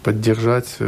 поддержать, 0.04 0.78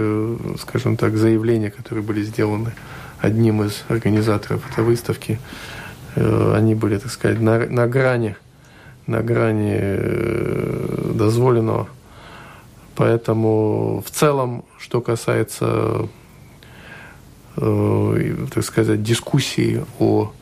скажем 0.61 0.97
так, 0.97 1.17
заявления, 1.17 1.73
которые 1.73 2.05
были 2.05 2.23
сделаны 2.23 2.71
одним 3.19 3.65
из 3.65 3.83
организаторов 3.89 4.71
этой 4.71 4.85
выставки, 4.85 5.41
Э, 5.41 5.80
они 6.17 6.75
были, 6.75 6.99
так 6.99 7.11
сказать, 7.11 7.41
на, 7.41 7.59
на 7.67 7.87
грани, 7.87 8.37
на 9.07 9.21
грани 9.21 9.77
э, 9.81 11.13
дозволенного. 11.15 11.89
Поэтому 12.97 14.03
в 14.07 14.11
целом, 14.11 14.65
что 14.79 15.01
касается 15.01 16.09
так 17.57 18.65
сказать, 18.65 19.03
дискуссии 19.03 19.85
о 19.99 20.33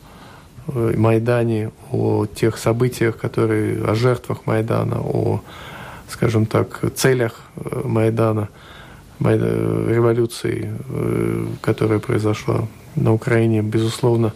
Майдане, 0.67 1.71
о 1.91 2.25
тех 2.27 2.57
событиях, 2.57 3.17
которые, 3.17 3.83
о 3.83 3.95
жертвах 3.95 4.45
Майдана, 4.45 5.01
о, 5.01 5.41
скажем 6.07 6.45
так, 6.45 6.79
целях 6.95 7.41
Майдана, 7.83 8.49
революции, 9.19 10.71
которая 11.61 11.99
произошла 11.99 12.67
на 12.95 13.13
Украине, 13.13 13.61
безусловно, 13.61 14.33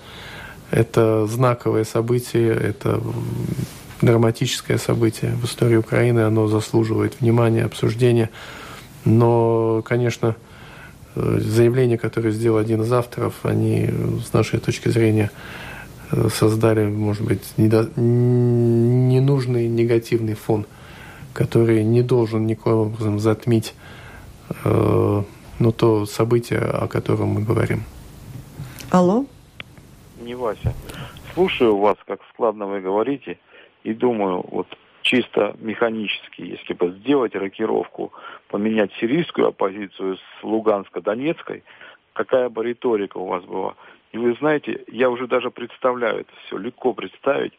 это 0.73 1.27
знаковое 1.27 1.83
событие, 1.83 2.51
это 2.51 2.99
драматическое 4.01 4.79
событие 4.79 5.31
в 5.33 5.45
истории 5.45 5.75
Украины, 5.75 6.21
оно 6.21 6.47
заслуживает 6.47 7.21
внимания, 7.21 7.63
обсуждения. 7.63 8.31
Но, 9.05 9.83
конечно, 9.85 10.35
заявления, 11.15 11.99
которые 11.99 12.33
сделал 12.33 12.57
один 12.57 12.81
из 12.81 12.91
авторов, 12.91 13.35
они, 13.43 13.87
с 14.27 14.33
нашей 14.33 14.59
точки 14.59 14.89
зрения, 14.89 15.29
создали, 16.33 16.87
может 16.87 17.23
быть, 17.23 17.43
ненужный 17.55 18.47
негативный 19.67 20.33
фон, 20.33 20.65
который 21.33 21.83
не 21.83 22.01
должен 22.01 22.47
никоим 22.47 22.77
образом 22.77 23.19
затмить 23.19 23.75
э, 24.63 25.23
ну, 25.59 25.71
то 25.71 26.05
событие, 26.05 26.59
о 26.59 26.87
котором 26.87 27.29
мы 27.29 27.41
говорим. 27.41 27.83
Алло? 28.89 29.25
Не 30.23 30.35
Вася. 30.35 30.73
Слушаю 31.33 31.77
вас, 31.77 31.97
как 32.05 32.21
складно 32.31 32.65
вы 32.67 32.81
говорите, 32.81 33.37
и 33.83 33.93
думаю, 33.93 34.43
вот 34.49 34.67
чисто 35.01 35.55
механически, 35.59 36.41
если 36.41 36.73
бы 36.73 36.91
сделать 36.99 37.35
рокировку, 37.35 38.13
поменять 38.47 38.91
сирийскую 38.99 39.47
оппозицию 39.47 40.17
с 40.17 40.43
Луганско-Донецкой, 40.43 41.63
какая 42.13 42.49
бы 42.49 42.63
риторика 42.63 43.17
у 43.17 43.27
вас 43.27 43.43
была. 43.43 43.75
И 44.11 44.17
вы 44.17 44.35
знаете, 44.39 44.83
я 44.87 45.09
уже 45.09 45.27
даже 45.27 45.51
представляю 45.51 46.21
это 46.21 46.31
все, 46.45 46.57
легко 46.57 46.93
представить, 46.93 47.53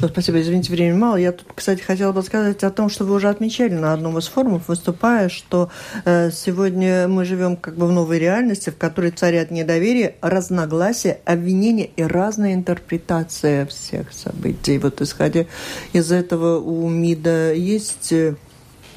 ну, 0.00 0.08
спасибо, 0.08 0.40
извините, 0.40 0.72
времени 0.72 0.98
мало. 0.98 1.16
Я 1.16 1.32
тут, 1.32 1.46
кстати, 1.54 1.80
хотела 1.80 2.12
бы 2.12 2.22
сказать 2.22 2.62
о 2.64 2.70
том, 2.70 2.90
что 2.90 3.04
вы 3.04 3.14
уже 3.14 3.28
отмечали 3.28 3.74
на 3.74 3.92
одном 3.92 4.18
из 4.18 4.26
форумов, 4.26 4.68
выступая, 4.68 5.28
что 5.28 5.70
э, 6.04 6.30
сегодня 6.30 7.08
мы 7.08 7.24
живем 7.24 7.56
как 7.56 7.76
бы 7.76 7.86
в 7.86 7.92
новой 7.92 8.18
реальности, 8.18 8.70
в 8.70 8.76
которой 8.76 9.10
царят 9.10 9.50
недоверие, 9.50 10.16
разногласия, 10.20 11.20
обвинения 11.24 11.86
и 11.86 12.02
разная 12.02 12.54
интерпретация 12.54 13.64
всех 13.66 14.12
событий. 14.12 14.78
Вот 14.78 15.00
исходя 15.00 15.46
из 15.92 16.12
этого 16.12 16.58
у 16.58 16.88
МИДа 16.88 17.54
есть 17.54 18.12
э, 18.12 18.34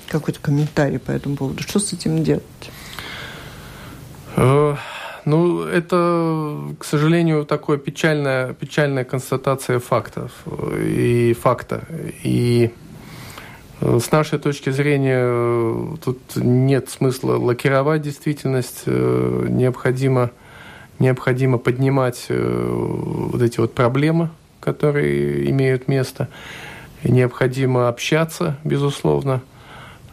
какой-то 0.10 0.40
комментарий 0.42 1.00
по 1.00 1.12
этому 1.12 1.38
поводу? 1.38 1.64
Что 1.64 1.80
с 1.80 1.94
этим 1.94 2.24
делать? 2.24 2.44
Э, 5.30 5.32
ну, 5.32 5.64
это, 5.64 6.76
к 6.80 6.84
сожалению, 6.84 7.46
такая 7.46 7.78
печальная, 7.78 8.54
печальная 8.54 9.04
констатация 9.04 9.80
фактов 9.80 10.32
и 10.76 11.36
факта. 11.40 11.84
И 12.24 12.72
э, 13.82 14.00
с 14.00 14.12
нашей 14.12 14.40
точки 14.40 14.72
зрения 14.72 15.22
э, 15.22 15.96
тут 16.04 16.20
нет 16.36 16.90
смысла 16.90 17.38
лакировать 17.38 18.02
действительность. 18.02 18.84
Э, 18.86 19.46
необходимо, 19.50 20.32
необходимо 21.00 21.58
поднимать 21.58 22.28
вот 22.30 23.42
эти 23.42 23.60
вот 23.60 23.74
проблемы, 23.74 24.30
которые 24.60 25.50
имеют 25.50 25.88
место. 25.88 26.28
Необходимо 27.04 27.88
общаться, 27.88 28.58
безусловно, 28.66 29.42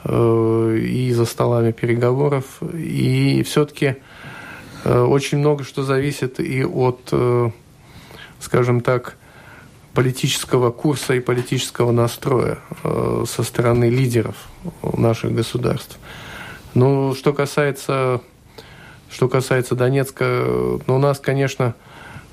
и 0.05 1.13
за 1.13 1.25
столами 1.25 1.73
переговоров. 1.73 2.63
И 2.73 3.43
все-таки 3.43 3.87
Э, 3.87 4.16
очень 4.87 5.39
много 5.39 5.65
что 5.65 5.83
зависит 5.83 6.39
и 6.39 6.65
от, 6.65 7.09
э, 7.11 7.51
скажем 8.39 8.81
так, 8.81 9.17
политического 9.95 10.71
курса 10.71 11.15
и 11.15 11.21
политического 11.21 11.91
настроя 11.91 12.59
э, 12.85 13.25
со 13.27 13.43
стороны 13.43 13.89
лидеров 13.89 14.37
наших 14.83 15.33
государств. 15.33 15.99
Ну, 16.75 17.15
что 17.15 17.33
касается, 17.33 18.21
что 19.11 19.29
касается 19.29 19.75
Донецка, 19.75 20.25
ну, 20.87 20.97
у 20.97 20.99
нас, 20.99 21.19
конечно, 21.19 21.75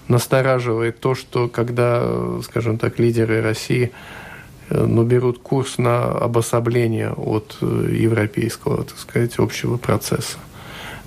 настораживает 0.07 0.99
то, 0.99 1.15
что 1.15 1.47
когда, 1.47 2.05
скажем 2.43 2.77
так, 2.77 2.99
лидеры 2.99 3.41
России 3.41 3.93
ну, 4.69 5.03
берут 5.03 5.39
курс 5.39 5.77
на 5.77 6.03
обособление 6.03 7.13
от 7.13 7.57
европейского, 7.61 8.83
так 8.83 8.97
сказать, 8.97 9.39
общего 9.39 9.77
процесса. 9.77 10.37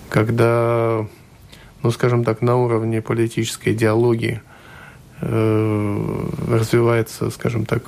Когда 0.08 1.06
ну, 1.86 1.92
скажем 1.92 2.24
так, 2.24 2.42
на 2.42 2.56
уровне 2.56 3.00
политической 3.00 3.72
идеологии 3.72 4.42
э, 5.20 6.28
развивается, 6.48 7.30
скажем 7.30 7.64
так, 7.64 7.82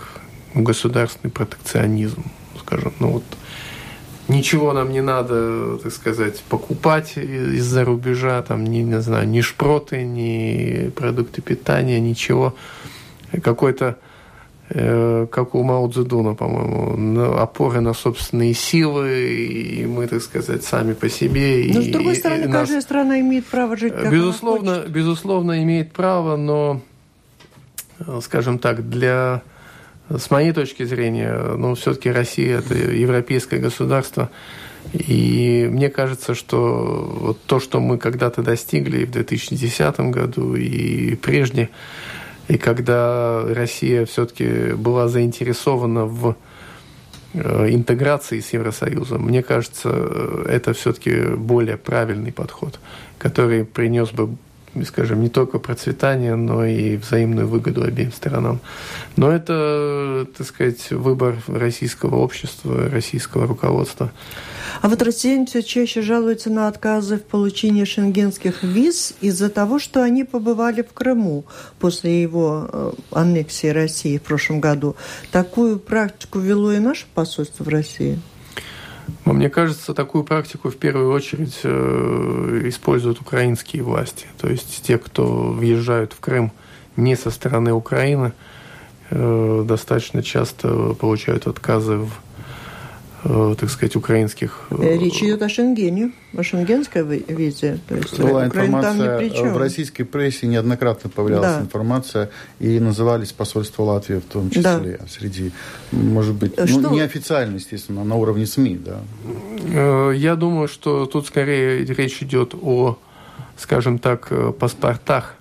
государственный 0.55 1.33
протекционизм, 1.33 2.23
скажем, 2.61 2.93
ну 3.01 3.11
вот 3.11 3.25
ничего 4.29 4.73
нам 4.73 4.93
не 4.93 5.01
надо, 5.01 5.79
так 5.79 5.93
сказать, 5.93 6.45
покупать 6.49 7.17
из-за 7.17 7.85
рубежа, 7.85 8.41
там, 8.43 8.63
не, 8.63 8.85
не 8.85 9.01
знаю, 9.01 9.29
ни 9.29 9.41
шпроты, 9.41 10.05
ни 10.05 10.91
продукты 10.91 11.43
питания, 11.43 11.99
ничего. 11.99 12.55
Какой-то 13.43 13.99
как 14.69 15.55
у 15.55 15.63
Мао 15.63 15.89
Цзэдуна, 15.89 16.35
по-моему, 16.35 17.33
опоры 17.35 17.81
на 17.81 17.95
собственные 17.95 18.55
силы, 18.55 19.33
и 19.33 19.87
мы, 19.87 20.07
так 20.07 20.21
сказать, 20.21 20.63
сами 20.63 20.93
по 20.93 21.09
себе. 21.09 21.71
Но, 21.73 21.81
и, 21.81 21.89
с 21.89 21.93
другой 21.93 22.17
стороны, 22.17 22.47
нас... 22.49 22.53
каждая 22.53 22.81
страна 22.83 23.21
имеет 23.21 23.47
право 23.47 23.77
жить 23.77 23.95
как 23.95 24.13
безусловно, 24.13 24.73
она 24.73 24.81
хочет. 24.81 24.93
Безусловно, 24.93 25.63
имеет 25.63 25.93
право, 25.93 26.37
но, 26.37 26.83
скажем 28.23 28.59
так, 28.59 28.89
для... 28.89 29.43
С 30.11 30.31
моей 30.31 30.53
точки 30.53 30.85
зрения, 30.85 31.35
ну, 31.57 31.75
все-таки 31.75 32.11
Россия– 32.11 32.59
это 32.61 32.75
европейское 32.75 33.61
государство, 33.61 34.31
и 34.95 35.69
мне 35.71 35.91
кажется, 35.91 36.35
что 36.35 37.19
вот 37.21 37.43
то, 37.43 37.61
что 37.61 37.79
мы 37.79 37.99
когда-то 37.99 38.43
достигли 38.43 39.05
в 39.05 39.11
2010 39.11 40.01
году 40.01 40.55
и 40.55 41.15
прежде, 41.17 41.69
и 42.49 42.57
когда 42.57 43.45
Россия 43.47 44.07
все-таки 44.07 44.73
была 44.73 45.09
заинтересована 45.09 46.07
в 46.07 46.35
э, 47.35 47.71
интеграции 47.71 48.41
с 48.41 48.53
Евросоюзом, 48.55 49.23
мне 49.23 49.43
кажется, 49.43 49.91
э, 49.93 50.47
это 50.49 50.73
все-таки 50.73 51.35
более 51.37 51.77
правильный 51.77 52.33
подход, 52.33 52.81
который 53.19 53.65
принес 53.65 54.11
бы 54.11 54.31
скажем, 54.85 55.21
не 55.23 55.29
только 55.29 55.59
процветание, 55.59 56.35
но 56.37 56.65
и 56.65 56.97
взаимную 56.97 57.49
выгоду 57.49 57.83
обеим 57.83 58.13
сторонам. 58.13 58.61
Но 59.17 59.31
это, 59.31 60.27
так 60.37 60.47
сказать, 60.47 60.91
выбор 60.91 61.37
российского 61.47 62.17
общества, 62.17 62.89
российского 62.89 63.47
руководства. 63.47 64.13
А 64.81 64.89
вот 64.89 65.03
россияне 65.03 65.47
все 65.47 65.63
чаще 65.63 66.03
жалуются 66.03 66.51
на 66.51 66.69
отказы 66.69 67.17
в 67.17 67.23
получении 67.23 67.85
шенгенских 67.85 68.63
виз 68.63 69.15
из-за 69.21 69.49
того, 69.49 69.79
что 69.79 70.03
они 70.03 70.25
побывали 70.25 70.83
в 70.83 70.93
Крыму 70.93 71.45
после 71.79 72.23
его 72.23 72.69
э, 72.71 72.93
аннексии 73.11 73.69
России 73.69 74.19
в 74.19 74.23
прошлом 74.23 74.61
году. 74.61 74.97
Такую 75.33 75.79
практику 75.79 76.39
вело 76.39 76.73
и 76.73 76.79
наше 76.79 77.07
посольство 77.15 77.65
в 77.65 77.69
России? 77.69 78.19
Мне 79.25 79.51
кажется, 79.51 79.95
такую 79.95 80.25
практику 80.25 80.71
в 80.71 80.77
первую 80.77 81.13
очередь 81.13 81.61
э, 81.63 82.63
используют 82.65 83.21
украинские 83.21 83.83
власти. 83.83 84.27
То 84.41 84.49
есть 84.49 84.83
те, 84.83 84.99
кто 84.99 85.51
въезжают 85.53 86.13
в 86.13 86.21
Крым 86.21 86.53
не 86.97 87.15
со 87.15 87.31
стороны 87.31 87.73
Украины, 87.73 88.33
э, 89.11 89.65
достаточно 89.67 90.23
часто 90.23 90.95
получают 90.95 91.47
отказы 91.47 91.97
в 91.97 92.11
так 93.23 93.69
сказать, 93.71 93.97
украинских... 93.97 94.69
Э, 94.71 94.97
Речь 94.97 95.23
идет 95.23 95.43
о 95.43 95.49
Шенгене, 95.49 96.13
о 96.37 96.43
шенгенской 96.43 97.03
визе. 97.03 97.79
То 97.89 97.97
есть 97.97 98.19
Была 98.19 98.47
информация, 98.47 99.53
в 99.53 99.57
российской 99.57 100.05
прессе 100.05 100.47
неоднократно 100.47 101.11
появлялась 101.11 101.57
да. 101.57 101.61
информация, 101.63 102.31
и 102.61 102.79
назывались 102.79 103.33
посольства 103.33 103.83
Латвии 103.83 104.17
в 104.17 104.25
том 104.25 104.51
числе, 104.51 104.99
да. 105.01 105.07
среди, 105.09 105.53
может 105.91 106.35
быть, 106.35 106.57
ну, 106.57 106.67
что... 106.67 106.81
ну, 106.81 106.95
неофициально, 106.95 107.57
естественно, 107.57 108.05
на 108.05 108.15
уровне 108.15 108.47
СМИ, 108.47 108.79
да? 108.85 109.01
Э, 109.67 110.13
я 110.15 110.37
думаю, 110.37 110.69
что 110.69 111.07
тут 111.07 111.27
скорее 111.27 111.85
речь 111.85 112.23
идет 112.23 112.55
о, 112.55 112.99
скажем 113.57 113.99
так, 113.99 114.33
паспортах, 114.59 115.35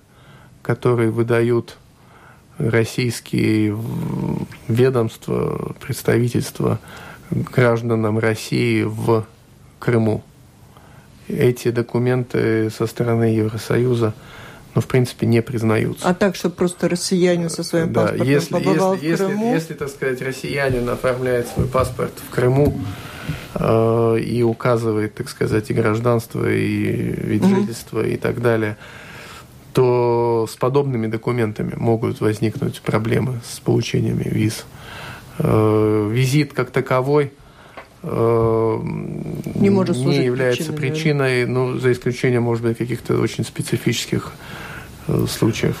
которые 0.62 1.10
выдают 1.10 1.76
российские 2.58 3.78
ведомства, 4.66 5.76
представительства 5.80 6.80
гражданам 7.30 8.18
России 8.18 8.82
в 8.82 9.26
Крыму. 9.78 10.22
Эти 11.28 11.70
документы 11.70 12.70
со 12.70 12.86
стороны 12.86 13.24
Евросоюза 13.24 14.14
но 14.74 14.82
в 14.82 14.86
принципе 14.86 15.26
не 15.26 15.42
признаются. 15.42 16.08
А 16.08 16.14
так, 16.14 16.36
что 16.36 16.50
просто 16.50 16.88
россиянин 16.88 17.50
со 17.50 17.64
своим 17.64 17.92
да, 17.92 18.02
паспортом 18.02 18.28
если, 18.28 18.52
побывал 18.52 18.94
если, 18.94 19.14
в 19.14 19.16
Крыму? 19.16 19.44
Если, 19.46 19.54
если, 19.54 19.74
так 19.74 19.88
сказать, 19.88 20.22
россиянин 20.22 20.88
оформляет 20.88 21.48
свой 21.48 21.66
паспорт 21.66 22.12
в 22.28 22.32
Крыму 22.32 22.78
э, 23.54 24.18
и 24.20 24.42
указывает, 24.44 25.14
так 25.14 25.28
сказать, 25.30 25.70
и 25.70 25.74
гражданство, 25.74 26.48
и 26.48 26.62
вид 26.62 27.44
жительства, 27.44 28.04
mm-hmm. 28.04 28.14
и 28.14 28.16
так 28.18 28.40
далее, 28.40 28.76
то 29.72 30.46
с 30.48 30.54
подобными 30.54 31.08
документами 31.08 31.74
могут 31.74 32.20
возникнуть 32.20 32.80
проблемы 32.80 33.40
с 33.44 33.58
получением 33.58 34.18
виз. 34.18 34.64
Э, 34.64 34.77
визит 35.38 36.52
как 36.52 36.70
таковой 36.70 37.32
э, 38.02 38.78
не, 39.54 39.70
может 39.70 39.96
не 39.96 40.24
является 40.24 40.72
причиной, 40.72 41.44
причиной 41.44 41.46
ну, 41.46 41.78
за 41.78 41.92
исключением, 41.92 42.42
может 42.42 42.64
быть, 42.64 42.78
каких-то 42.78 43.18
очень 43.18 43.44
специфических 43.44 44.32
Э, 45.08 45.26
случаев. 45.26 45.76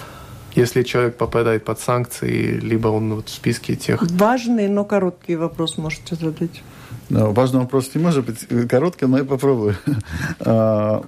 Если 0.54 0.82
человек 0.82 1.16
попадает 1.16 1.64
под 1.64 1.78
санкции, 1.78 2.58
либо 2.58 2.88
он 2.88 3.14
вот 3.14 3.28
в 3.28 3.32
списке 3.32 3.76
тех... 3.76 4.02
Важный, 4.02 4.66
но 4.68 4.84
короткий 4.84 5.36
вопрос 5.36 5.76
можете 5.76 6.14
задать. 6.16 6.62
Да, 7.10 7.26
важный 7.26 7.60
вопрос 7.60 7.90
не 7.94 8.02
может 8.02 8.24
быть 8.24 8.68
короткий, 8.68 9.06
но 9.06 9.18
я 9.18 9.24
попробую. 9.24 9.76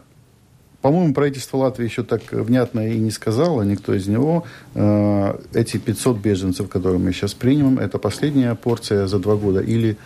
А, 0.82 0.88
по-моему, 0.88 1.14
правительство 1.14 1.58
Латвии 1.58 1.84
еще 1.84 2.02
так 2.02 2.22
внятно 2.32 2.88
и 2.88 2.98
не 2.98 3.10
сказало, 3.10 3.62
никто 3.62 3.94
из 3.94 4.06
него. 4.06 4.44
А, 4.74 5.40
эти 5.52 5.76
500 5.76 6.18
беженцев, 6.18 6.68
которые 6.68 6.98
мы 6.98 7.12
сейчас 7.12 7.34
примем, 7.34 7.78
это 7.78 7.98
последняя 7.98 8.54
порция 8.54 9.06
за 9.06 9.18
два 9.18 9.36
года? 9.36 9.60
Или 9.60 9.96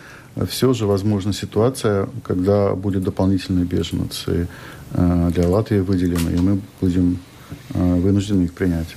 все 0.49 0.73
же 0.73 0.85
возможна 0.85 1.33
ситуация, 1.33 2.09
когда 2.23 2.75
будут 2.75 3.03
дополнительные 3.03 3.65
беженцы 3.65 4.47
а, 4.93 5.29
для 5.29 5.47
Латвии 5.47 5.79
выделены, 5.79 6.35
и 6.35 6.39
мы 6.39 6.61
будем 6.81 7.19
Э, 7.73 7.95
вынуждены 7.95 8.43
их 8.43 8.53
принять. 8.53 8.95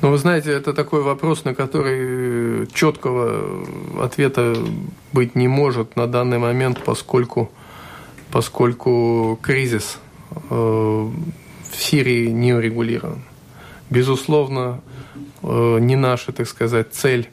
Ну, 0.00 0.10
вы 0.10 0.18
знаете, 0.18 0.52
это 0.52 0.72
такой 0.72 1.02
вопрос, 1.02 1.44
на 1.44 1.54
который 1.54 2.68
четкого 2.72 3.66
ответа 4.00 4.56
быть 5.12 5.34
не 5.34 5.48
может 5.48 5.96
на 5.96 6.06
данный 6.06 6.38
момент, 6.38 6.82
поскольку, 6.84 7.50
поскольку 8.30 9.38
кризис 9.42 9.98
э, 9.98 10.07
в 10.50 11.12
Сирии 11.76 12.28
не 12.28 12.52
урегулирован. 12.54 13.22
Безусловно, 13.90 14.80
э, 15.42 15.78
не 15.80 15.96
наша, 15.96 16.32
так 16.32 16.46
сказать, 16.48 16.88
цель 16.92 17.28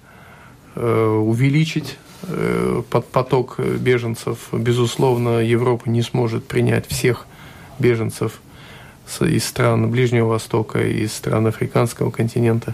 э, 0.76 1.06
увеличить 1.06 1.98
э, 2.24 2.82
поток 2.90 3.60
беженцев. 3.60 4.50
Безусловно, 4.52 5.40
Европа 5.40 5.90
не 5.90 6.02
сможет 6.02 6.48
принять 6.48 6.88
всех 6.88 7.26
беженцев 7.80 8.40
из 9.20 9.46
стран 9.46 9.92
Ближнего 9.92 10.30
Востока, 10.30 10.82
из 10.82 11.14
стран 11.14 11.48
африканского 11.48 12.10
континента. 12.10 12.74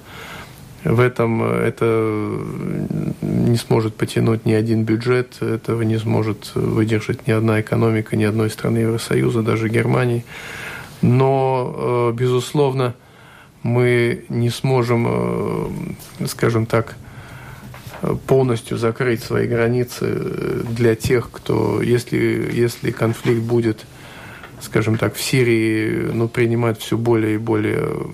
В 0.84 1.00
этом 1.00 1.44
э, 1.44 1.68
это 1.68 2.40
не 3.22 3.58
сможет 3.58 3.96
потянуть 3.96 4.46
ни 4.46 4.54
один 4.54 4.84
бюджет, 4.84 5.42
этого 5.42 5.84
не 5.84 5.98
сможет 5.98 6.52
выдержать 6.56 7.28
ни 7.28 7.32
одна 7.32 7.62
экономика 7.62 8.16
ни 8.16 8.24
одной 8.24 8.50
страны 8.50 8.80
Евросоюза, 8.80 9.44
даже 9.44 9.70
Германии. 9.70 10.26
Но, 11.02 12.12
э, 12.12 12.18
безусловно, 12.18 12.96
мы 13.62 14.26
не 14.30 14.50
сможем, 14.50 15.06
э, 15.08 16.26
скажем 16.28 16.66
так, 16.66 16.96
полностью 18.26 18.80
закрыть 18.80 19.22
свои 19.22 19.48
границы 19.48 20.64
для 20.70 20.96
тех, 20.96 21.30
кто, 21.32 21.84
если, 21.84 22.50
если 22.52 22.90
конфликт 22.90 23.42
будет 23.42 23.86
скажем 24.62 24.98
так, 24.98 25.16
в 25.16 25.22
Сирии 25.22 26.12
ну, 26.14 26.28
принимать 26.28 26.80
все 26.80 26.98
более 26.98 27.36
и 27.36 27.38
более 27.38 28.08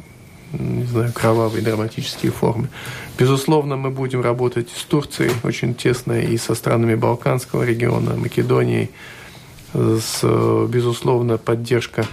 не 0.53 0.85
знаю, 0.85 1.11
кровавые 1.13 1.63
драматические 1.63 2.31
формы. 2.31 2.69
Безусловно, 3.17 3.75
мы 3.75 3.89
будем 3.89 4.21
работать 4.21 4.69
с 4.69 4.83
Турцией 4.83 5.31
очень 5.43 5.75
тесно 5.75 6.13
и 6.19 6.37
со 6.37 6.55
странами 6.55 6.95
Балканского 6.95 7.63
региона, 7.63 8.15
Македонией. 8.15 8.89
С, 9.73 10.23
безусловно, 10.69 11.37
поддержка 11.37 12.05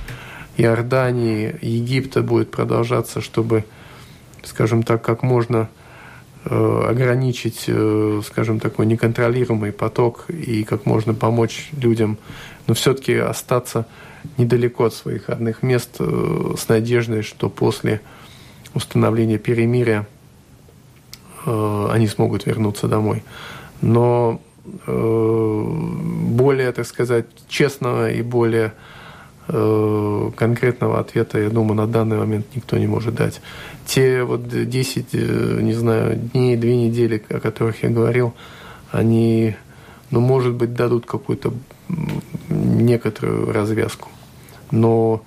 Иордании, 0.56 1.56
Египта 1.62 2.22
будет 2.22 2.50
продолжаться, 2.50 3.20
чтобы, 3.20 3.64
скажем 4.42 4.82
так, 4.82 5.02
как 5.02 5.22
можно 5.22 5.68
э, 6.44 6.86
ограничить, 6.88 7.64
э, 7.66 8.20
скажем, 8.26 8.60
такой 8.60 8.86
неконтролируемый 8.86 9.72
поток 9.72 10.26
и 10.28 10.64
как 10.64 10.86
можно 10.86 11.14
помочь 11.14 11.70
людям, 11.72 12.18
но 12.66 12.74
все-таки 12.74 13.14
остаться 13.14 13.86
недалеко 14.38 14.84
от 14.84 14.94
своих 14.94 15.28
родных 15.28 15.62
мест 15.62 15.96
э, 15.98 16.54
с 16.56 16.68
надеждой, 16.68 17.22
что 17.22 17.48
после 17.48 18.00
установления 18.74 19.38
перемирия 19.38 20.06
э, 21.46 21.88
они 21.90 22.06
смогут 22.06 22.46
вернуться 22.46 22.88
домой. 22.88 23.22
Но 23.80 24.40
э, 24.86 25.64
более, 26.30 26.72
так 26.72 26.86
сказать, 26.86 27.26
честного 27.48 28.10
и 28.10 28.22
более 28.22 28.72
конкретного 29.46 31.00
ответа, 31.00 31.38
я 31.38 31.50
думаю, 31.50 31.74
на 31.74 31.86
данный 31.86 32.16
момент 32.16 32.46
никто 32.54 32.78
не 32.78 32.86
может 32.86 33.14
дать. 33.14 33.42
Те 33.84 34.22
вот 34.22 34.48
10, 34.48 35.12
не 35.12 35.74
знаю, 35.74 36.16
дней, 36.16 36.56
две 36.56 36.74
недели, 36.78 37.22
о 37.28 37.40
которых 37.40 37.82
я 37.82 37.90
говорил, 37.90 38.32
они, 38.90 39.54
ну, 40.10 40.20
может 40.20 40.54
быть, 40.54 40.72
дадут 40.72 41.04
какую-то 41.04 41.52
некоторую 42.48 43.52
развязку 43.52 44.08
но 44.74 45.22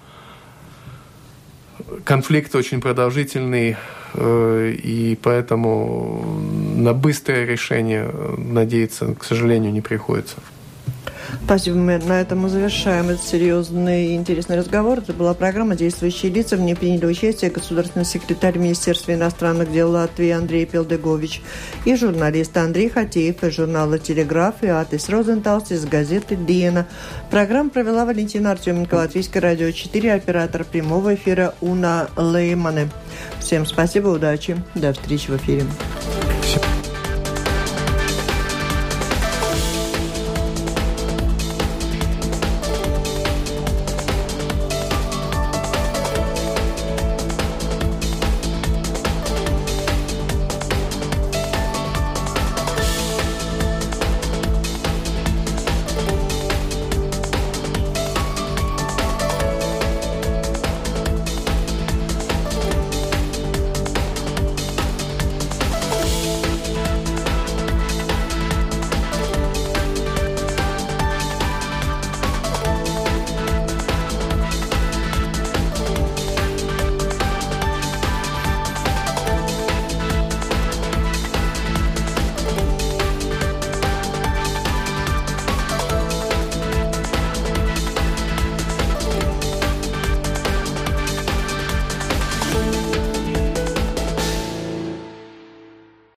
конфликт 2.03 2.55
очень 2.55 2.81
продолжительный, 2.81 3.77
э, 4.13 4.73
и 4.83 5.17
поэтому 5.21 6.41
на 6.75 6.93
быстрое 6.93 7.45
решение 7.45 8.09
надеяться, 8.37 9.15
к 9.15 9.23
сожалению, 9.23 9.71
не 9.71 9.81
приходится. 9.81 10.37
Спасибо. 11.45 11.77
Мы 11.77 11.97
на 11.97 12.21
этом 12.21 12.39
мы 12.39 12.49
завершаем 12.49 13.09
этот 13.09 13.23
серьезный 13.23 14.07
и 14.07 14.15
интересный 14.15 14.57
разговор. 14.57 14.99
Это 14.99 15.13
была 15.13 15.33
программа 15.33 15.75
«Действующие 15.75 16.31
лица». 16.31 16.57
В 16.57 16.61
ней 16.61 16.75
приняли 16.75 17.05
участие 17.05 17.51
государственный 17.51 18.05
секретарь 18.05 18.57
Министерства 18.57 19.13
иностранных 19.13 19.71
дел 19.71 19.91
Латвии 19.91 20.29
Андрей 20.29 20.65
Пелдегович 20.65 21.41
и 21.85 21.95
журналист 21.95 22.55
Андрей 22.57 22.89
Хатеев 22.89 23.43
из 23.43 23.55
журнала 23.55 23.99
«Телеграф» 23.99 24.55
и 24.61 24.67
Атис 24.67 25.09
Розенталс 25.09 25.71
из 25.71 25.85
газеты 25.85 26.35
«Диена». 26.35 26.87
Программу 27.31 27.69
провела 27.69 28.05
Валентина 28.05 28.51
Артеменко, 28.51 28.95
Латвийское 28.95 29.41
радио 29.41 29.71
4, 29.71 30.13
оператор 30.13 30.63
прямого 30.63 31.15
эфира 31.15 31.55
Уна 31.61 32.09
Леймане. 32.15 32.89
Всем 33.39 33.65
спасибо, 33.65 34.09
удачи, 34.09 34.57
до 34.75 34.93
встречи 34.93 35.29
в 35.29 35.37
эфире. 35.37 35.63